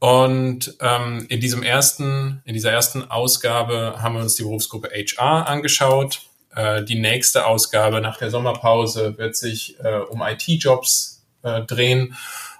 Und 0.00 0.76
ähm, 0.80 1.26
in 1.28 1.40
diesem 1.40 1.62
ersten, 1.62 2.42
in 2.44 2.54
dieser 2.54 2.72
ersten 2.72 3.10
Ausgabe 3.10 3.96
haben 3.98 4.14
wir 4.14 4.22
uns 4.22 4.34
die 4.34 4.42
Berufsgruppe 4.42 4.90
HR 4.90 5.46
angeschaut 5.46 6.29
äh, 6.54 6.82
die 6.82 6.98
nächste 6.98 7.46
Ausgabe 7.46 8.00
nach 8.00 8.18
der 8.18 8.30
Sommerpause 8.30 9.18
wird 9.18 9.36
sich 9.36 9.78
äh, 9.80 9.98
um 9.98 10.22
IT-Jobs 10.22 11.24
äh, 11.42 11.62
drehen. 11.62 12.16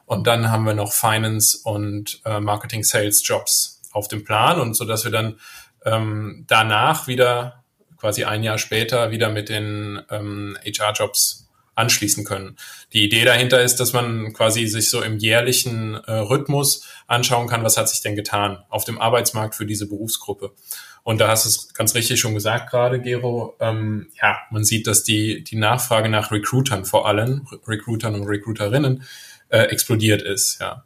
Und 0.07 0.27
dann 0.27 0.51
haben 0.51 0.65
wir 0.65 0.75
noch 0.75 0.93
Finance 0.93 1.59
und 1.63 2.21
äh, 2.25 2.41
Marketing 2.41 2.83
Sales 2.83 3.27
Jobs 3.27 3.81
auf 3.93 4.09
dem 4.09 4.25
Plan 4.25 4.61
und 4.61 4.75
so 4.75 4.85
dass 4.85 5.05
wir 5.05 5.11
dann 5.11 5.39
ähm, 5.85 6.45
danach 6.49 7.07
wieder 7.07 7.65
quasi 7.97 8.25
ein 8.25 8.43
Jahr 8.43 8.59
später 8.59 9.11
wieder 9.11 9.29
mit 9.29 9.49
den 9.49 10.03
ähm, 10.11 10.57
HR-Jobs 10.65 11.49
anschließen 11.75 12.25
können. 12.25 12.57
Die 12.93 13.05
Idee 13.05 13.25
dahinter 13.25 13.63
ist, 13.63 13.77
dass 13.77 13.93
man 13.93 14.33
quasi 14.33 14.67
sich 14.67 14.91
so 14.91 15.03
im 15.03 15.19
jährlichen 15.19 15.95
äh, 15.95 16.13
Rhythmus 16.13 16.85
anschauen 17.07 17.49
kann, 17.49 17.65
was 17.65 17.77
hat 17.77 17.89
sich 17.89 18.03
denn 18.03 18.17
getan 18.17 18.65
auf 18.69 18.85
dem 18.85 19.01
Arbeitsmarkt 19.01 19.55
für 19.55 19.67
diese 19.67 19.89
Berufsgruppe. 19.89 20.53
Und 21.03 21.21
da 21.21 21.29
hast 21.29 21.45
du 21.45 21.49
es 21.49 21.75
ganz 21.75 21.95
richtig 21.95 22.21
schon 22.21 22.35
gesagt 22.35 22.71
gerade, 22.71 23.01
Gero. 23.01 23.57
Ähm, 23.61 24.09
ja, 24.21 24.39
man 24.51 24.65
sieht, 24.65 24.87
dass 24.87 25.03
die, 25.03 25.43
die 25.45 25.57
Nachfrage 25.57 26.09
nach 26.09 26.31
Recruitern 26.31 26.85
vor 26.85 27.09
allem, 27.09 27.47
Recruitern 27.67 28.15
und 28.15 28.27
Recruiterinnen, 28.27 29.03
äh, 29.49 29.63
explodiert 29.65 30.23
ist. 30.23 30.61
Ja, 30.61 30.85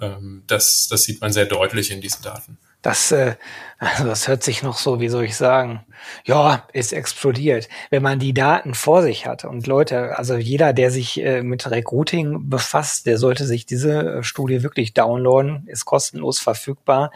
ähm, 0.00 0.42
das, 0.46 0.88
das 0.88 1.04
sieht 1.04 1.20
man 1.20 1.32
sehr 1.32 1.46
deutlich 1.46 1.90
in 1.90 2.00
diesen 2.00 2.22
Daten. 2.22 2.58
Das, 2.82 3.10
äh, 3.10 3.34
also 3.78 4.04
das 4.04 4.28
hört 4.28 4.42
sich 4.42 4.62
noch 4.62 4.78
so, 4.78 5.00
wie 5.00 5.08
soll 5.08 5.24
ich 5.24 5.36
sagen, 5.36 5.84
ja, 6.24 6.66
ist 6.72 6.92
explodiert. 6.92 7.68
Wenn 7.90 8.02
man 8.02 8.18
die 8.18 8.32
Daten 8.32 8.74
vor 8.74 9.02
sich 9.02 9.26
hat 9.26 9.44
und 9.44 9.66
Leute, 9.66 10.16
also 10.16 10.36
jeder, 10.36 10.72
der 10.72 10.90
sich 10.90 11.20
äh, 11.20 11.42
mit 11.42 11.68
Recruiting 11.68 12.48
befasst, 12.48 13.06
der 13.06 13.18
sollte 13.18 13.44
sich 13.44 13.66
diese 13.66 14.18
äh, 14.18 14.22
Studie 14.22 14.62
wirklich 14.62 14.94
downloaden, 14.94 15.66
ist 15.66 15.84
kostenlos 15.84 16.38
verfügbar. 16.38 17.10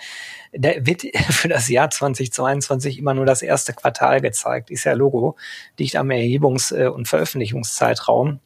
Da 0.53 0.71
wird 0.81 1.03
für 1.31 1.49
das 1.49 1.69
Jahr 1.69 1.91
2022 1.91 2.99
immer 2.99 3.15
nur 3.15 3.27
das 3.27 3.43
erste 3.43 3.73
Quartal 3.73 4.21
gezeigt, 4.21 4.71
ist 4.71 4.85
ja 4.85 4.95
Logo, 4.95 5.37
dicht 5.79 5.97
am 5.97 6.11
Erhebungs- 6.11 6.75
äh, 6.77 6.89
und 6.89 7.07
Veröffentlichungszeitraum. 7.07 8.41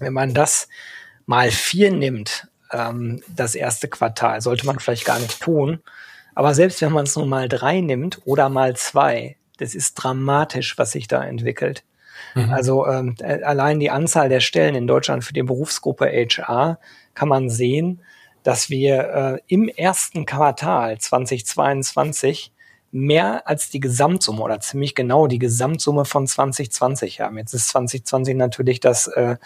Wenn 0.00 0.12
man 0.12 0.34
das 0.34 0.68
mal 1.26 1.50
vier 1.50 1.92
nimmt, 1.92 2.48
ähm, 2.72 3.22
das 3.28 3.54
erste 3.54 3.88
Quartal, 3.88 4.40
sollte 4.40 4.66
man 4.66 4.80
vielleicht 4.80 5.04
gar 5.04 5.18
nicht 5.18 5.40
tun, 5.40 5.80
aber 6.34 6.54
selbst 6.54 6.80
wenn 6.82 6.92
man 6.92 7.04
es 7.04 7.16
nur 7.16 7.26
mal 7.26 7.48
drei 7.48 7.80
nimmt 7.80 8.20
oder 8.24 8.48
mal 8.48 8.76
zwei, 8.76 9.36
das 9.58 9.74
ist 9.74 9.94
dramatisch, 9.94 10.78
was 10.78 10.92
sich 10.92 11.08
da 11.08 11.24
entwickelt. 11.24 11.84
Mhm. 12.34 12.52
Also 12.52 12.86
ähm, 12.86 13.14
äh, 13.20 13.42
allein 13.42 13.80
die 13.80 13.90
Anzahl 13.90 14.28
der 14.28 14.40
Stellen 14.40 14.74
in 14.74 14.86
Deutschland 14.86 15.24
für 15.24 15.32
die 15.32 15.42
Berufsgruppe 15.42 16.06
HR 16.06 16.78
kann 17.14 17.28
man 17.28 17.50
sehen, 17.50 18.00
dass 18.42 18.68
wir 18.70 18.98
äh, 18.98 19.38
im 19.46 19.68
ersten 19.68 20.26
Quartal 20.26 20.98
2022 20.98 22.52
mehr 22.94 23.48
als 23.48 23.70
die 23.70 23.80
Gesamtsumme 23.80 24.40
oder 24.40 24.60
ziemlich 24.60 24.94
genau 24.94 25.26
die 25.26 25.40
Gesamtsumme 25.40 26.04
von 26.04 26.28
2020 26.28 27.20
haben. 27.20 27.38
Jetzt 27.38 27.52
ist 27.52 27.68
2020 27.68 28.36
natürlich 28.36 28.78
das, 28.78 29.08
äh, 29.08 29.36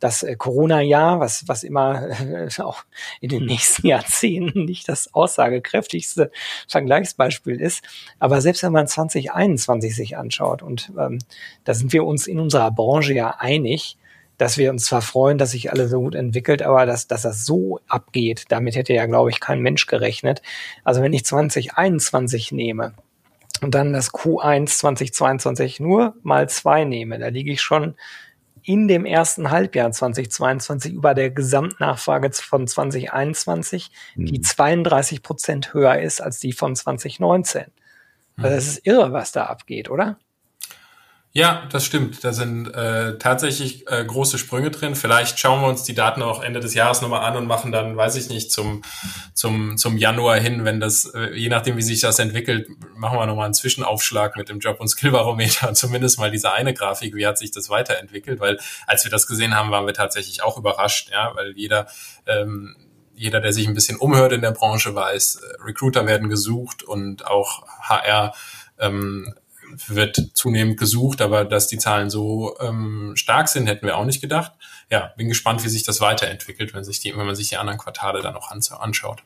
das 0.00 0.22
äh, 0.22 0.36
Corona-Jahr, 0.36 1.20
was, 1.20 1.44
was 1.46 1.62
immer 1.62 2.08
äh, 2.20 2.48
auch 2.58 2.84
in 3.20 3.30
den 3.30 3.46
nächsten 3.46 3.86
Jahrzehnten 3.86 4.64
nicht 4.64 4.88
das 4.88 5.14
aussagekräftigste 5.14 6.30
Vergleichsbeispiel 6.68 7.60
ist. 7.60 7.82
Aber 8.18 8.40
selbst 8.40 8.62
wenn 8.62 8.72
man 8.72 8.86
2021 8.86 9.94
sich 9.94 10.16
anschaut, 10.16 10.62
und 10.62 10.92
ähm, 10.98 11.18
da 11.64 11.74
sind 11.74 11.92
wir 11.92 12.04
uns 12.04 12.26
in 12.26 12.40
unserer 12.40 12.70
Branche 12.70 13.14
ja 13.14 13.36
einig, 13.38 13.96
dass 14.38 14.58
wir 14.58 14.70
uns 14.70 14.84
zwar 14.84 15.02
freuen, 15.02 15.38
dass 15.38 15.52
sich 15.52 15.72
alles 15.72 15.90
so 15.90 16.00
gut 16.00 16.14
entwickelt, 16.14 16.62
aber 16.62 16.84
dass, 16.84 17.06
dass 17.06 17.22
das 17.22 17.46
so 17.46 17.80
abgeht, 17.88 18.44
damit 18.48 18.76
hätte 18.76 18.92
ja, 18.92 19.06
glaube 19.06 19.30
ich, 19.30 19.40
kein 19.40 19.60
Mensch 19.60 19.86
gerechnet. 19.86 20.42
Also 20.84 21.02
wenn 21.02 21.14
ich 21.14 21.24
2021 21.24 22.52
nehme 22.52 22.92
und 23.62 23.74
dann 23.74 23.94
das 23.94 24.10
Q1 24.10 24.66
2022 24.66 25.80
nur 25.80 26.14
mal 26.22 26.48
zwei 26.50 26.84
nehme, 26.84 27.18
da 27.18 27.28
liege 27.28 27.52
ich 27.52 27.62
schon 27.62 27.94
in 28.66 28.88
dem 28.88 29.06
ersten 29.06 29.50
Halbjahr 29.50 29.92
2022 29.92 30.92
über 30.92 31.14
der 31.14 31.30
Gesamtnachfrage 31.30 32.32
von 32.32 32.66
2021, 32.66 33.90
mhm. 34.16 34.26
die 34.26 34.40
32 34.40 35.22
Prozent 35.22 35.72
höher 35.72 36.00
ist 36.00 36.20
als 36.20 36.40
die 36.40 36.52
von 36.52 36.74
2019. 36.74 37.66
Also 38.36 38.54
das 38.54 38.66
ist 38.66 38.86
irre, 38.86 39.12
was 39.12 39.32
da 39.32 39.46
abgeht, 39.46 39.88
oder? 39.88 40.18
Ja, 41.36 41.68
das 41.70 41.84
stimmt. 41.84 42.24
Da 42.24 42.32
sind 42.32 42.74
äh, 42.74 43.18
tatsächlich 43.18 43.86
äh, 43.90 44.02
große 44.06 44.38
Sprünge 44.38 44.70
drin. 44.70 44.94
Vielleicht 44.94 45.38
schauen 45.38 45.60
wir 45.60 45.68
uns 45.68 45.82
die 45.82 45.92
Daten 45.92 46.22
auch 46.22 46.42
Ende 46.42 46.60
des 46.60 46.72
Jahres 46.72 47.02
nochmal 47.02 47.30
an 47.30 47.36
und 47.36 47.46
machen 47.46 47.72
dann, 47.72 47.94
weiß 47.94 48.16
ich 48.16 48.30
nicht, 48.30 48.50
zum, 48.50 48.80
zum, 49.34 49.76
zum 49.76 49.98
Januar 49.98 50.38
hin, 50.40 50.64
wenn 50.64 50.80
das, 50.80 51.04
äh, 51.14 51.34
je 51.34 51.50
nachdem, 51.50 51.76
wie 51.76 51.82
sich 51.82 52.00
das 52.00 52.20
entwickelt, 52.20 52.70
machen 52.94 53.18
wir 53.18 53.26
nochmal 53.26 53.44
einen 53.44 53.52
Zwischenaufschlag 53.52 54.38
mit 54.38 54.48
dem 54.48 54.60
Job- 54.60 54.80
und 54.80 54.88
Skillbarometer. 54.88 55.74
Zumindest 55.74 56.18
mal 56.18 56.30
diese 56.30 56.52
eine 56.52 56.72
Grafik, 56.72 57.14
wie 57.14 57.26
hat 57.26 57.36
sich 57.36 57.50
das 57.50 57.68
weiterentwickelt? 57.68 58.40
Weil 58.40 58.58
als 58.86 59.04
wir 59.04 59.10
das 59.10 59.26
gesehen 59.26 59.54
haben, 59.54 59.70
waren 59.70 59.84
wir 59.84 59.92
tatsächlich 59.92 60.42
auch 60.42 60.56
überrascht, 60.56 61.10
ja, 61.10 61.36
weil 61.36 61.52
jeder 61.54 61.86
ähm, 62.26 62.76
jeder, 63.14 63.40
der 63.40 63.52
sich 63.52 63.68
ein 63.68 63.74
bisschen 63.74 63.98
umhört 63.98 64.32
in 64.32 64.40
der 64.40 64.52
Branche, 64.52 64.94
weiß, 64.94 65.36
äh, 65.36 65.62
Recruiter 65.64 66.06
werden 66.06 66.30
gesucht 66.30 66.82
und 66.82 67.26
auch 67.26 67.66
HR 67.82 68.34
ähm, 68.78 69.34
wird 69.88 70.30
zunehmend 70.34 70.78
gesucht, 70.78 71.20
aber 71.20 71.44
dass 71.44 71.68
die 71.68 71.78
Zahlen 71.78 72.10
so 72.10 72.56
ähm, 72.60 73.12
stark 73.16 73.48
sind, 73.48 73.66
hätten 73.66 73.86
wir 73.86 73.96
auch 73.96 74.04
nicht 74.04 74.20
gedacht. 74.20 74.52
Ja, 74.90 75.12
bin 75.16 75.28
gespannt, 75.28 75.64
wie 75.64 75.68
sich 75.68 75.84
das 75.84 76.00
weiterentwickelt, 76.00 76.74
wenn, 76.74 76.84
sich 76.84 77.00
die, 77.00 77.16
wenn 77.16 77.26
man 77.26 77.34
sich 77.34 77.48
die 77.48 77.56
anderen 77.56 77.78
Quartale 77.78 78.22
dann 78.22 78.34
noch 78.34 78.50
anschaut. 78.50 79.22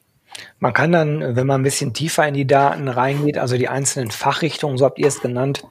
Man 0.59 0.73
kann 0.73 0.93
dann, 0.93 1.37
wenn 1.37 1.47
man 1.47 1.61
ein 1.61 1.65
bisschen 1.65 1.93
tiefer 1.93 2.27
in 2.27 2.35
die 2.35 2.47
Daten 2.47 2.89
reingeht, 2.89 3.37
also 3.37 3.57
die 3.57 3.69
einzelnen 3.69 4.11
Fachrichtungen, 4.11 4.79
so 4.79 4.85
habt 4.85 4.99
ihr 4.99 5.09
es 5.09 5.21
genannt, 5.21 5.65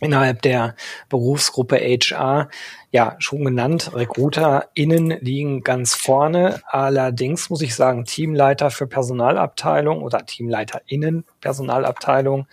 innerhalb 0.00 0.42
der 0.42 0.74
Berufsgruppe 1.08 1.76
HR, 1.76 2.48
ja, 2.90 3.16
schon 3.18 3.44
genannt, 3.44 3.90
RecruiterInnen 3.94 5.18
liegen 5.20 5.62
ganz 5.62 5.94
vorne. 5.94 6.60
Allerdings 6.66 7.50
muss 7.50 7.62
ich 7.62 7.74
sagen, 7.74 8.04
Teamleiter 8.04 8.70
für 8.70 8.86
Personalabteilung 8.86 10.02
oder 10.02 10.24
TeamleiterInnen 10.24 11.24
Personalabteilung 11.40 12.46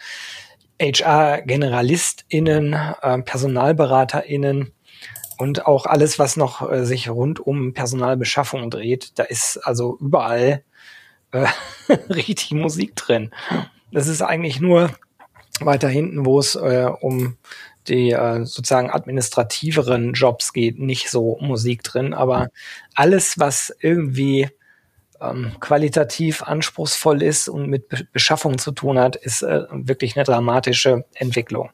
HR-GeneralistInnen, 0.79 2.73
äh, 2.73 3.19
PersonalberaterInnen 3.19 4.71
und 5.37 5.65
auch 5.65 5.85
alles, 5.85 6.19
was 6.19 6.37
noch 6.37 6.69
äh, 6.69 6.85
sich 6.85 7.09
rund 7.09 7.39
um 7.39 7.73
Personalbeschaffung 7.73 8.69
dreht. 8.69 9.11
Da 9.19 9.23
ist 9.23 9.57
also 9.57 9.97
überall 9.99 10.63
äh, 11.31 11.47
richtig 12.09 12.51
Musik 12.51 12.95
drin. 12.95 13.31
Das 13.91 14.07
ist 14.07 14.21
eigentlich 14.21 14.59
nur 14.59 14.89
weiter 15.59 15.89
hinten, 15.89 16.25
wo 16.25 16.39
es 16.39 16.55
äh, 16.55 16.89
um 17.01 17.37
die 17.87 18.11
äh, 18.11 18.45
sozusagen 18.45 18.89
administrativeren 18.89 20.13
Jobs 20.13 20.53
geht, 20.53 20.79
nicht 20.79 21.09
so 21.09 21.37
Musik 21.41 21.83
drin, 21.83 22.13
aber 22.13 22.47
alles, 22.95 23.39
was 23.39 23.75
irgendwie 23.81 24.49
ähm, 25.23 25.53
qualitativ 25.59 26.43
anspruchsvoll 26.43 27.21
ist 27.21 27.47
und 27.47 27.67
mit 27.67 27.89
Be 27.89 28.07
Beschaffung 28.11 28.57
zu 28.57 28.71
tun 28.71 28.99
hat, 28.99 29.15
ist 29.15 29.41
äh, 29.41 29.63
wirklich 29.71 30.15
eine 30.15 30.25
dramatische 30.25 31.05
Entwicklung. 31.13 31.69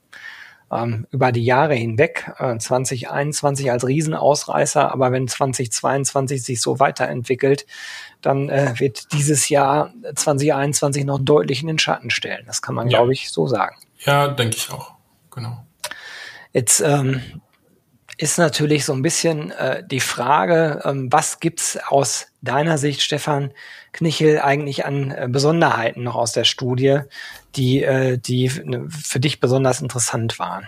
Ähm, 0.72 1.08
über 1.10 1.32
die 1.32 1.44
Jahre 1.44 1.74
hinweg, 1.74 2.32
äh, 2.38 2.58
2021 2.58 3.72
als 3.72 3.88
Riesenausreißer, 3.88 4.92
aber 4.92 5.12
wenn 5.12 5.28
2022 5.28 6.44
sich 6.44 6.62
so 6.62 6.80
weiterentwickelt, 6.80 7.66
dann 8.22 8.50
äh, 8.50 8.74
wird 8.78 9.12
dieses 9.14 9.50
Jahr 9.50 9.92
2021 10.14 11.06
noch 11.06 11.20
deutlich 11.20 11.62
in 11.62 11.68
den 11.68 11.80
Schatten 11.80 12.12
stellen. 12.12 12.44
Das 12.46 12.62
kann 12.62 12.76
man, 12.76 12.88
ja. 12.90 13.00
glaube 13.00 13.14
ich, 13.14 13.32
so 13.32 13.48
sagen. 13.48 13.78
Ja, 14.00 14.28
denke 14.28 14.58
ich 14.58 14.70
auch. 14.72 14.94
Genau. 15.32 15.66
Jetzt 16.54 16.82
ähm, 16.82 17.22
ist 18.20 18.38
natürlich 18.38 18.84
so 18.84 18.92
ein 18.92 19.02
bisschen 19.02 19.52
äh, 19.52 19.82
die 19.86 20.02
Frage, 20.02 20.82
ähm, 20.84 21.10
was 21.10 21.40
gibt's 21.40 21.78
aus 21.88 22.28
deiner 22.42 22.78
Sicht, 22.78 23.02
Stefan 23.02 23.54
Knichel, 23.94 24.42
eigentlich 24.42 24.86
an 24.86 25.12
äh, 25.12 25.28
Besonderheiten 25.30 26.04
noch 26.04 26.16
aus 26.16 26.34
der 26.34 26.44
Studie, 26.44 27.00
die, 27.56 27.82
äh, 27.82 28.18
die 28.18 28.50
für 28.50 29.22
dich 29.22 29.40
besonders 29.40 29.82
interessant 29.82 30.38
waren? 30.38 30.68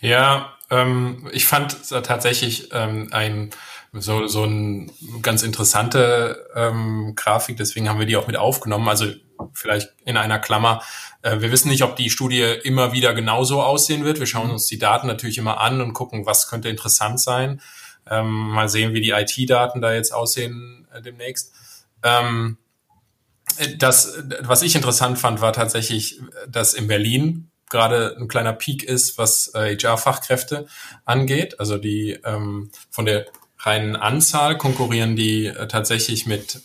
Ja, 0.00 0.54
ähm, 0.70 1.28
ich 1.32 1.46
fand 1.46 1.88
tatsächlich 1.88 2.70
ähm, 2.72 3.08
ein 3.12 3.50
so, 3.92 4.26
so 4.26 4.42
ein 4.44 4.90
ganz 5.22 5.44
interessante 5.44 6.48
ähm, 6.56 7.12
Grafik, 7.14 7.58
deswegen 7.58 7.88
haben 7.88 8.00
wir 8.00 8.06
die 8.06 8.16
auch 8.16 8.26
mit 8.26 8.36
aufgenommen. 8.36 8.88
Also 8.88 9.06
vielleicht 9.52 9.92
in 10.04 10.16
einer 10.16 10.38
Klammer. 10.38 10.82
Äh, 11.22 11.40
wir 11.40 11.52
wissen 11.52 11.68
nicht, 11.68 11.82
ob 11.82 11.96
die 11.96 12.10
Studie 12.10 12.42
immer 12.42 12.92
wieder 12.92 13.14
genauso 13.14 13.62
aussehen 13.62 14.04
wird. 14.04 14.18
Wir 14.18 14.26
schauen 14.26 14.48
mhm. 14.48 14.54
uns 14.54 14.66
die 14.66 14.78
Daten 14.78 15.06
natürlich 15.06 15.38
immer 15.38 15.60
an 15.60 15.80
und 15.80 15.92
gucken, 15.92 16.26
was 16.26 16.48
könnte 16.48 16.68
interessant 16.68 17.20
sein. 17.20 17.60
Ähm, 18.10 18.30
mal 18.30 18.68
sehen, 18.68 18.92
wie 18.92 19.00
die 19.00 19.10
IT-Daten 19.10 19.80
da 19.80 19.94
jetzt 19.94 20.12
aussehen 20.12 20.86
äh, 20.92 21.00
demnächst. 21.00 21.52
Ähm, 22.02 22.58
das, 23.78 24.22
was 24.40 24.62
ich 24.62 24.74
interessant 24.74 25.18
fand, 25.18 25.40
war 25.40 25.52
tatsächlich, 25.52 26.20
dass 26.48 26.74
in 26.74 26.88
Berlin 26.88 27.50
gerade 27.70 28.16
ein 28.18 28.28
kleiner 28.28 28.52
Peak 28.52 28.82
ist, 28.82 29.18
was 29.18 29.52
äh, 29.54 29.76
HR-Fachkräfte 29.76 30.66
angeht. 31.04 31.60
Also 31.60 31.78
die 31.78 32.18
ähm, 32.24 32.70
von 32.90 33.06
der 33.06 33.26
reinen 33.58 33.96
Anzahl 33.96 34.58
konkurrieren 34.58 35.16
die 35.16 35.46
äh, 35.46 35.66
tatsächlich 35.68 36.26
mit 36.26 36.60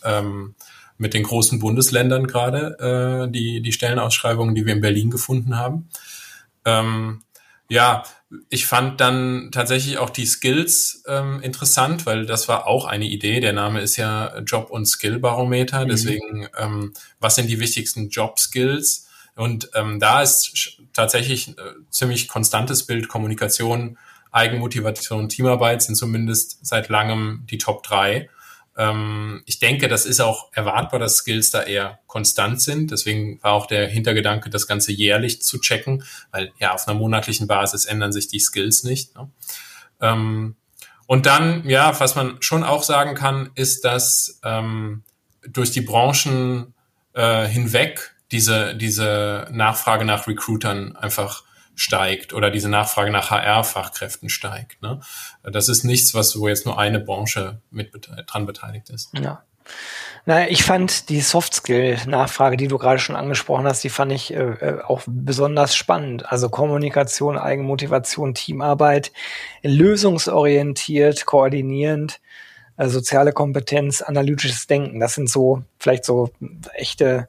mit 1.00 1.14
den 1.14 1.22
großen 1.22 1.58
Bundesländern 1.58 2.26
gerade, 2.26 3.26
äh, 3.26 3.32
die, 3.32 3.62
die 3.62 3.72
Stellenausschreibungen, 3.72 4.54
die 4.54 4.66
wir 4.66 4.74
in 4.74 4.82
Berlin 4.82 5.10
gefunden 5.10 5.56
haben. 5.56 5.88
Ähm, 6.66 7.22
ja, 7.70 8.04
ich 8.50 8.66
fand 8.66 9.00
dann 9.00 9.48
tatsächlich 9.50 9.96
auch 9.96 10.10
die 10.10 10.26
Skills 10.26 11.02
ähm, 11.08 11.40
interessant, 11.40 12.04
weil 12.04 12.26
das 12.26 12.48
war 12.48 12.66
auch 12.66 12.84
eine 12.84 13.06
Idee. 13.06 13.40
Der 13.40 13.54
Name 13.54 13.80
ist 13.80 13.96
ja 13.96 14.38
Job- 14.40 14.70
und 14.70 14.84
Skill-Barometer. 14.86 15.84
Mhm. 15.84 15.88
Deswegen, 15.88 16.48
ähm, 16.58 16.92
was 17.18 17.34
sind 17.34 17.48
die 17.48 17.60
wichtigsten 17.60 18.10
Job-Skills? 18.10 19.08
Und 19.36 19.70
ähm, 19.74 20.00
da 20.00 20.20
ist 20.20 20.82
tatsächlich 20.92 21.48
äh, 21.48 21.54
ziemlich 21.88 22.28
konstantes 22.28 22.84
Bild 22.84 23.08
Kommunikation, 23.08 23.96
Eigenmotivation, 24.32 25.30
Teamarbeit 25.30 25.82
sind 25.82 25.94
zumindest 25.94 26.64
seit 26.64 26.90
langem 26.90 27.46
die 27.50 27.58
Top 27.58 27.82
drei. 27.82 28.28
Ähm, 28.80 29.42
ich 29.44 29.58
denke, 29.58 29.88
das 29.88 30.06
ist 30.06 30.20
auch 30.20 30.48
erwartbar, 30.52 30.98
dass 30.98 31.16
Skills 31.18 31.50
da 31.50 31.62
eher 31.62 31.98
konstant 32.06 32.62
sind. 32.62 32.90
Deswegen 32.90 33.38
war 33.42 33.52
auch 33.52 33.66
der 33.66 33.86
Hintergedanke, 33.88 34.48
das 34.48 34.66
Ganze 34.66 34.92
jährlich 34.92 35.42
zu 35.42 35.60
checken, 35.60 36.02
weil 36.32 36.52
ja 36.58 36.72
auf 36.72 36.88
einer 36.88 36.98
monatlichen 36.98 37.46
Basis 37.46 37.84
ändern 37.84 38.12
sich 38.12 38.28
die 38.28 38.40
Skills 38.40 38.84
nicht. 38.84 39.14
Ne? 39.14 39.28
Ähm, 40.00 40.56
Und 41.06 41.26
dann, 41.26 41.68
ja, 41.68 41.98
was 41.98 42.14
man 42.14 42.36
schon 42.40 42.62
auch 42.62 42.84
sagen 42.84 43.14
kann, 43.16 43.50
ist, 43.56 43.84
dass 43.84 44.38
ähm, 44.44 45.02
durch 45.42 45.72
die 45.72 45.80
Branchen 45.80 46.72
äh, 47.14 47.48
hinweg 47.48 48.14
diese, 48.30 48.76
diese 48.76 49.48
Nachfrage 49.50 50.04
nach 50.04 50.28
Recruitern 50.28 50.94
einfach 50.94 51.42
steigt 51.74 52.32
oder 52.32 52.50
diese 52.50 52.68
Nachfrage 52.68 53.10
nach 53.10 53.30
HR-Fachkräften 53.30 54.28
steigt. 54.28 54.82
Ne? 54.82 55.00
Das 55.42 55.68
ist 55.68 55.84
nichts, 55.84 56.14
was 56.14 56.38
wo 56.38 56.48
jetzt 56.48 56.66
nur 56.66 56.78
eine 56.78 57.00
Branche 57.00 57.60
mit 57.70 57.92
dran 58.26 58.46
beteiligt 58.46 58.90
ist. 58.90 59.10
Ja. 59.14 59.42
Naja, 60.26 60.48
ich 60.50 60.64
fand 60.64 61.08
die 61.08 61.20
Soft-Skill-Nachfrage, 61.20 62.56
die 62.56 62.68
du 62.68 62.76
gerade 62.76 62.98
schon 62.98 63.16
angesprochen 63.16 63.66
hast, 63.66 63.82
die 63.82 63.88
fand 63.88 64.12
ich 64.12 64.32
äh, 64.32 64.36
äh, 64.36 64.82
auch 64.82 65.02
besonders 65.06 65.74
spannend. 65.74 66.30
Also 66.30 66.50
Kommunikation, 66.50 67.38
Eigenmotivation, 67.38 68.34
Teamarbeit, 68.34 69.12
lösungsorientiert, 69.62 71.24
koordinierend, 71.24 72.20
äh, 72.76 72.88
soziale 72.88 73.32
Kompetenz, 73.32 74.02
analytisches 74.02 74.66
Denken. 74.66 75.00
Das 75.00 75.14
sind 75.14 75.30
so 75.30 75.62
vielleicht 75.78 76.04
so 76.04 76.30
echte 76.74 77.28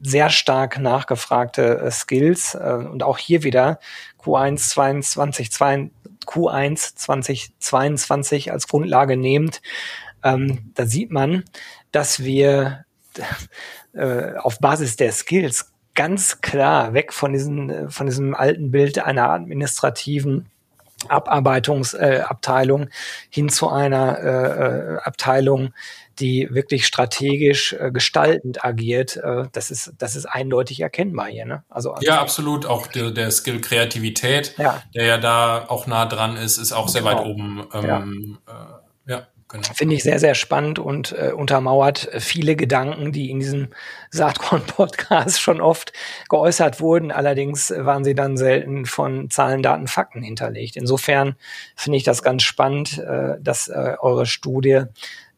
sehr 0.00 0.30
stark 0.30 0.78
nachgefragte 0.78 1.80
äh, 1.80 1.90
Skills 1.90 2.54
äh, 2.54 2.84
und 2.90 3.02
auch 3.02 3.18
hier 3.18 3.42
wieder 3.42 3.80
Q1 4.22 4.68
22, 4.68 5.50
2, 5.52 5.90
Q1 6.26 6.96
2022 6.96 8.52
als 8.52 8.68
Grundlage 8.68 9.16
nehmend. 9.16 9.60
Ähm, 10.22 10.72
da 10.74 10.86
sieht 10.86 11.10
man, 11.10 11.44
dass 11.92 12.22
wir 12.22 12.84
äh, 13.94 14.34
auf 14.36 14.58
Basis 14.58 14.96
der 14.96 15.12
Skills 15.12 15.72
ganz 15.94 16.40
klar 16.40 16.94
weg 16.94 17.12
von 17.12 17.32
diesen, 17.32 17.70
äh, 17.70 17.90
von 17.90 18.06
diesem 18.06 18.34
alten 18.34 18.70
Bild 18.70 18.98
einer 18.98 19.30
administrativen 19.30 20.46
Abarbeitungsabteilung 21.08 22.82
äh, 22.84 22.90
hin 23.30 23.48
zu 23.48 23.68
einer 23.68 24.18
äh, 24.18 24.98
Abteilung, 25.02 25.72
die 26.20 26.48
wirklich 26.50 26.86
strategisch 26.86 27.72
äh, 27.72 27.90
gestaltend 27.90 28.64
agiert. 28.64 29.16
Äh, 29.16 29.44
das 29.52 29.70
ist 29.70 29.92
das 29.98 30.16
ist 30.16 30.26
eindeutig 30.26 30.80
erkennbar 30.80 31.26
hier. 31.26 31.46
Ne? 31.46 31.64
Also 31.68 31.94
ja, 32.00 32.20
absolut. 32.20 32.66
Auch 32.66 32.86
der, 32.86 33.10
der 33.10 33.30
Skill 33.30 33.60
Kreativität, 33.60 34.54
ja. 34.58 34.82
der 34.94 35.04
ja 35.04 35.18
da 35.18 35.66
auch 35.68 35.86
nah 35.86 36.06
dran 36.06 36.36
ist, 36.36 36.58
ist 36.58 36.72
auch 36.72 36.88
sehr 36.88 37.02
genau. 37.02 37.18
weit 37.18 37.26
oben. 37.26 37.66
Ähm, 37.72 38.38
ja. 38.46 38.77
Genau. 39.48 39.66
Finde 39.74 39.94
ich 39.94 40.02
sehr, 40.02 40.18
sehr 40.18 40.34
spannend 40.34 40.78
und 40.78 41.12
äh, 41.12 41.32
untermauert 41.32 42.10
viele 42.18 42.54
Gedanken, 42.54 43.12
die 43.12 43.30
in 43.30 43.40
diesem 43.40 43.68
Saatkorn-Podcast 44.10 45.40
schon 45.40 45.62
oft 45.62 45.92
geäußert 46.28 46.80
wurden. 46.80 47.10
Allerdings 47.10 47.70
waren 47.70 48.04
sie 48.04 48.14
dann 48.14 48.36
selten 48.36 48.84
von 48.84 49.30
Zahlen, 49.30 49.62
Daten, 49.62 49.86
Fakten 49.86 50.22
hinterlegt. 50.22 50.76
Insofern 50.76 51.36
finde 51.76 51.96
ich 51.96 52.04
das 52.04 52.22
ganz 52.22 52.42
spannend, 52.42 52.98
äh, 52.98 53.36
dass 53.40 53.68
äh, 53.68 53.94
eure 54.00 54.26
Studie 54.26 54.82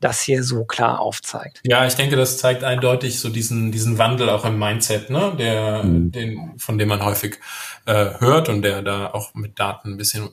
das 0.00 0.20
hier 0.22 0.42
so 0.42 0.64
klar 0.64 0.98
aufzeigt. 0.98 1.60
Ja, 1.62 1.86
ich 1.86 1.94
denke, 1.94 2.16
das 2.16 2.38
zeigt 2.38 2.64
eindeutig 2.64 3.20
so 3.20 3.28
diesen, 3.28 3.70
diesen 3.70 3.98
Wandel 3.98 4.28
auch 4.30 4.44
im 4.44 4.58
Mindset, 4.58 5.10
ne, 5.10 5.34
der, 5.38 5.84
mhm. 5.84 6.10
den, 6.10 6.58
von 6.58 6.78
dem 6.78 6.88
man 6.88 7.04
häufig 7.04 7.38
äh, 7.86 8.18
hört 8.18 8.48
und 8.48 8.62
der 8.62 8.82
da 8.82 9.10
auch 9.12 9.34
mit 9.34 9.60
Daten 9.60 9.92
ein 9.92 9.96
bisschen 9.98 10.30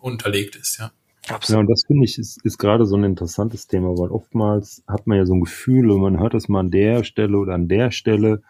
unterlegt 0.00 0.56
ist, 0.56 0.78
ja. 0.78 0.90
Absolut. 1.28 1.56
Ja, 1.56 1.60
und 1.60 1.70
das 1.70 1.84
finde 1.86 2.04
ich 2.04 2.18
ist, 2.18 2.44
ist 2.44 2.58
gerade 2.58 2.84
so 2.84 2.96
ein 2.96 3.04
interessantes 3.04 3.66
Thema, 3.66 3.96
weil 3.96 4.10
oftmals 4.10 4.82
hat 4.86 5.06
man 5.06 5.18
ja 5.18 5.26
so 5.26 5.34
ein 5.34 5.40
Gefühl 5.40 5.90
und 5.90 6.00
man 6.00 6.20
hört 6.20 6.34
das 6.34 6.48
mal 6.48 6.60
an 6.60 6.70
der 6.70 7.02
Stelle 7.04 7.38
oder 7.38 7.54
an 7.54 7.68
der 7.68 7.90
Stelle, 7.90 8.42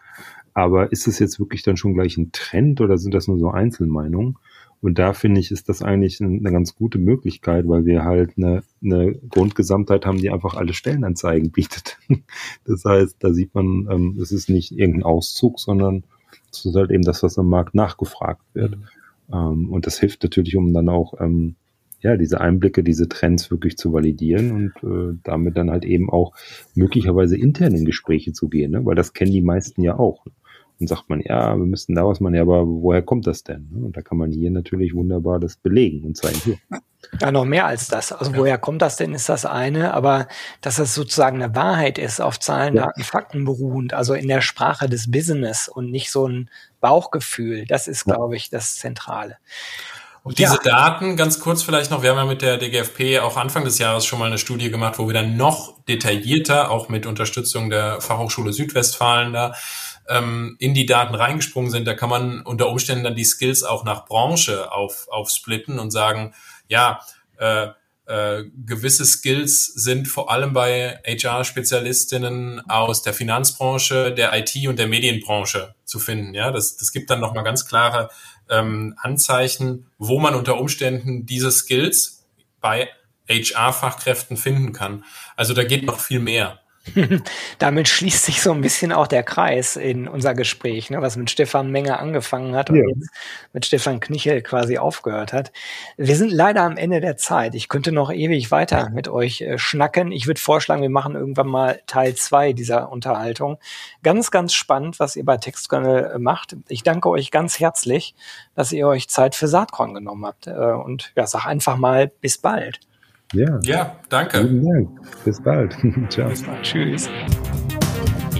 aber 0.53 0.91
ist 0.91 1.07
es 1.07 1.19
jetzt 1.19 1.39
wirklich 1.39 1.63
dann 1.63 1.77
schon 1.77 1.93
gleich 1.93 2.17
ein 2.17 2.31
Trend 2.31 2.81
oder 2.81 2.97
sind 2.97 3.13
das 3.13 3.27
nur 3.27 3.37
so 3.39 3.49
Einzelmeinungen? 3.49 4.37
Und 4.81 4.99
da 4.99 5.13
finde 5.13 5.39
ich, 5.39 5.51
ist 5.51 5.67
das 5.67 5.81
eigentlich 5.81 6.21
eine 6.21 6.51
ganz 6.51 6.75
gute 6.75 6.99
Möglichkeit, 6.99 7.67
weil 7.67 7.85
wir 7.85 8.03
halt 8.03 8.33
eine, 8.37 8.61
eine 8.83 9.15
Grundgesamtheit 9.29 10.05
haben, 10.05 10.19
die 10.19 10.29
einfach 10.29 10.55
alle 10.55 10.73
Stellenanzeigen 10.73 11.51
bietet. 11.51 11.97
Das 12.65 12.83
heißt, 12.85 13.17
da 13.19 13.33
sieht 13.33 13.53
man, 13.55 13.87
ähm, 13.89 14.17
es 14.21 14.31
ist 14.31 14.49
nicht 14.49 14.71
irgendein 14.71 15.03
Auszug, 15.03 15.59
sondern 15.59 16.03
es 16.51 16.65
ist 16.65 16.75
halt 16.75 16.91
eben 16.91 17.03
das, 17.03 17.23
was 17.23 17.37
am 17.37 17.49
Markt 17.49 17.73
nachgefragt 17.73 18.43
wird. 18.53 18.77
Mhm. 18.77 18.85
Ähm, 19.33 19.69
und 19.71 19.87
das 19.87 19.99
hilft 19.99 20.23
natürlich, 20.23 20.55
um 20.55 20.73
dann 20.73 20.89
auch 20.89 21.19
ähm, 21.19 21.55
ja, 22.01 22.17
diese 22.17 22.41
Einblicke, 22.41 22.83
diese 22.83 23.09
Trends 23.09 23.49
wirklich 23.49 23.77
zu 23.77 23.93
validieren 23.93 24.51
und 24.51 24.73
äh, 24.83 25.17
damit 25.23 25.57
dann 25.57 25.71
halt 25.71 25.85
eben 25.85 26.09
auch 26.09 26.33
möglicherweise 26.75 27.37
intern 27.37 27.73
in 27.73 27.85
Gespräche 27.85 28.33
zu 28.33 28.47
gehen, 28.47 28.71
ne? 28.71 28.85
weil 28.85 28.95
das 28.95 29.13
kennen 29.13 29.31
die 29.31 29.41
meisten 29.41 29.81
ja 29.81 29.97
auch. 29.97 30.25
Dann 30.79 30.87
sagt 30.87 31.09
man, 31.09 31.21
ja, 31.21 31.55
wir 31.57 31.65
müssten 31.65 31.95
da 31.95 32.05
was 32.05 32.19
machen, 32.19 32.35
ja, 32.35 32.41
aber 32.41 32.67
woher 32.67 33.01
kommt 33.01 33.27
das 33.27 33.43
denn? 33.43 33.69
Ne? 33.71 33.85
Und 33.85 33.95
da 33.95 34.01
kann 34.01 34.17
man 34.17 34.31
hier 34.31 34.51
natürlich 34.51 34.93
wunderbar 34.93 35.39
das 35.39 35.55
belegen 35.55 36.03
und 36.05 36.17
zeigen, 36.17 36.37
hier. 36.43 36.57
Ja, 37.21 37.31
noch 37.31 37.45
mehr 37.45 37.65
als 37.65 37.87
das. 37.87 38.11
Also 38.11 38.31
ja. 38.31 38.37
woher 38.37 38.57
kommt 38.57 38.81
das 38.81 38.97
denn, 38.97 39.13
ist 39.13 39.29
das 39.29 39.45
eine, 39.45 39.93
aber 39.93 40.27
dass 40.61 40.79
es 40.79 40.93
sozusagen 40.93 41.41
eine 41.41 41.55
Wahrheit 41.55 41.97
ist, 41.97 42.19
auf 42.19 42.39
Zahlen, 42.39 42.75
ja. 42.75 42.87
Daten, 42.87 43.03
Fakten 43.03 43.45
beruhend, 43.45 43.93
also 43.93 44.13
in 44.13 44.27
der 44.27 44.41
Sprache 44.41 44.89
des 44.89 45.09
Business 45.09 45.69
und 45.69 45.91
nicht 45.91 46.11
so 46.11 46.27
ein 46.27 46.49
Bauchgefühl, 46.81 47.65
das 47.65 47.87
ist, 47.87 48.05
ja. 48.07 48.15
glaube 48.15 48.35
ich, 48.35 48.49
das 48.49 48.75
Zentrale. 48.75 49.37
Und 50.25 50.39
diese 50.39 50.55
ja. 50.55 50.59
Daten, 50.63 51.17
ganz 51.17 51.39
kurz 51.39 51.61
vielleicht 51.61 51.91
noch, 51.91 52.01
wir 52.01 52.09
haben 52.09 52.17
ja 52.17 52.25
mit 52.25 52.41
der 52.41 52.57
DGFP 52.57 53.19
auch 53.19 53.37
Anfang 53.37 53.63
des 53.63 53.77
Jahres 53.77 54.07
schon 54.07 54.17
mal 54.17 54.25
eine 54.25 54.39
Studie 54.39 54.71
gemacht, 54.71 54.97
wo 54.97 55.05
wir 55.05 55.13
dann 55.13 55.37
noch 55.37 55.79
detaillierter, 55.83 56.71
auch 56.71 56.89
mit 56.89 57.05
Unterstützung 57.05 57.69
der 57.69 58.01
Fachhochschule 58.01 58.51
Südwestfalen 58.51 59.33
da, 59.33 59.53
ähm, 60.09 60.55
in 60.57 60.73
die 60.73 60.87
Daten 60.87 61.13
reingesprungen 61.13 61.69
sind. 61.69 61.85
Da 61.85 61.93
kann 61.93 62.09
man 62.09 62.41
unter 62.41 62.69
Umständen 62.69 63.03
dann 63.03 63.13
die 63.13 63.23
Skills 63.23 63.61
auch 63.61 63.83
nach 63.83 64.07
Branche 64.07 64.71
auf, 64.71 65.07
aufsplitten 65.11 65.77
und 65.77 65.91
sagen, 65.91 66.33
ja, 66.67 67.01
äh, 67.37 67.67
äh, 68.07 68.45
gewisse 68.65 69.05
Skills 69.05 69.65
sind 69.65 70.07
vor 70.07 70.31
allem 70.31 70.53
bei 70.53 70.99
HR-Spezialistinnen 71.05 72.67
aus 72.67 73.03
der 73.03 73.13
Finanzbranche, 73.13 74.11
der 74.11 74.33
IT 74.33 74.55
und 74.67 74.79
der 74.79 74.87
Medienbranche 74.87 75.75
zu 75.85 75.99
finden. 75.99 76.33
Ja, 76.33 76.51
das, 76.51 76.77
das 76.77 76.91
gibt 76.91 77.11
dann 77.11 77.19
nochmal 77.19 77.43
ganz 77.43 77.67
klare 77.67 78.09
ähm, 78.49 78.95
Anzeichen, 78.97 79.87
wo 79.97 80.19
man 80.19 80.35
unter 80.35 80.59
Umständen 80.59 81.25
diese 81.25 81.51
Skills 81.51 82.25
bei 82.61 82.89
HR-Fachkräften 83.27 84.37
finden 84.37 84.73
kann. 84.73 85.03
Also 85.35 85.53
da 85.53 85.63
geht 85.63 85.83
noch 85.83 85.99
viel 85.99 86.19
mehr. 86.19 86.59
Damit 87.59 87.87
schließt 87.87 88.25
sich 88.25 88.41
so 88.41 88.51
ein 88.51 88.61
bisschen 88.61 88.91
auch 88.91 89.07
der 89.07 89.23
Kreis 89.23 89.75
in 89.75 90.07
unser 90.07 90.33
Gespräch, 90.33 90.89
ne, 90.89 91.01
was 91.01 91.17
mit 91.17 91.29
Stefan 91.29 91.71
Menger 91.71 91.99
angefangen 91.99 92.55
hat 92.55 92.69
und 92.69 92.77
ja. 92.77 92.83
jetzt 92.87 93.09
mit 93.53 93.65
Stefan 93.65 93.99
Knichel 93.99 94.41
quasi 94.41 94.77
aufgehört 94.77 95.33
hat. 95.33 95.51
Wir 95.97 96.15
sind 96.15 96.31
leider 96.31 96.61
am 96.61 96.77
Ende 96.77 97.01
der 97.01 97.17
Zeit. 97.17 97.55
Ich 97.55 97.69
könnte 97.69 97.91
noch 97.91 98.11
ewig 98.11 98.51
weiter 98.51 98.89
mit 98.91 99.07
euch 99.07 99.41
äh, 99.41 99.57
schnacken. 99.57 100.11
Ich 100.11 100.27
würde 100.27 100.39
vorschlagen, 100.39 100.81
wir 100.81 100.89
machen 100.89 101.15
irgendwann 101.15 101.47
mal 101.47 101.81
Teil 101.87 102.15
zwei 102.15 102.53
dieser 102.53 102.91
Unterhaltung. 102.91 103.57
Ganz, 104.03 104.31
ganz 104.31 104.53
spannend, 104.53 104.99
was 104.99 105.15
ihr 105.15 105.25
bei 105.25 105.37
Textkernel 105.37 106.11
äh, 106.15 106.19
macht. 106.19 106.55
Ich 106.67 106.83
danke 106.83 107.09
euch 107.09 107.31
ganz 107.31 107.59
herzlich, 107.59 108.15
dass 108.53 108.71
ihr 108.71 108.87
euch 108.87 109.09
Zeit 109.09 109.35
für 109.35 109.47
Saatkorn 109.47 109.93
genommen 109.93 110.25
habt. 110.25 110.47
Äh, 110.47 110.51
und 110.51 111.11
ja, 111.15 111.25
sag 111.25 111.45
einfach 111.45 111.77
mal 111.77 112.07
bis 112.07 112.37
bald. 112.37 112.79
Ja. 113.33 113.59
Ja, 113.63 113.95
danke. 114.09 114.39
Vielen 114.39 114.65
Dank. 114.65 115.23
Bis 115.23 115.41
bald. 115.41 115.75
Ciao. 116.09 116.29
Bis 116.29 116.43
bald. 116.43 116.61
Tschüss. 116.63 117.09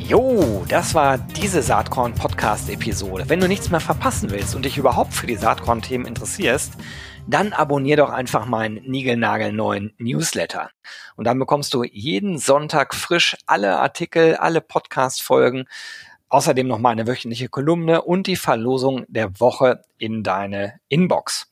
Jo, 0.07 0.63
das 0.69 0.93
war 0.93 1.17
diese 1.17 1.63
Saatkorn-Podcast-Episode. 1.63 3.27
Wenn 3.27 3.39
du 3.39 3.47
nichts 3.47 3.71
mehr 3.71 3.79
verpassen 3.79 4.29
willst 4.29 4.55
und 4.55 4.63
dich 4.65 4.77
überhaupt 4.77 5.13
für 5.13 5.25
die 5.25 5.35
Saatkorn-Themen 5.35 6.05
interessierst, 6.05 6.73
dann 7.27 7.53
abonnier 7.53 7.97
doch 7.97 8.11
einfach 8.11 8.45
meinen 8.45 8.75
niegelnagelneuen 8.85 9.93
Newsletter. 9.97 10.69
Und 11.15 11.25
dann 11.25 11.39
bekommst 11.39 11.73
du 11.73 11.83
jeden 11.83 12.37
Sonntag 12.37 12.93
frisch 12.93 13.35
alle 13.47 13.79
Artikel, 13.79 14.35
alle 14.35 14.61
Podcast-Folgen, 14.61 15.65
außerdem 16.29 16.67
noch 16.67 16.79
meine 16.79 17.07
wöchentliche 17.07 17.49
Kolumne 17.49 18.03
und 18.03 18.27
die 18.27 18.35
Verlosung 18.35 19.05
der 19.07 19.39
Woche 19.39 19.81
in 19.97 20.21
deine 20.21 20.79
Inbox. 20.87 21.51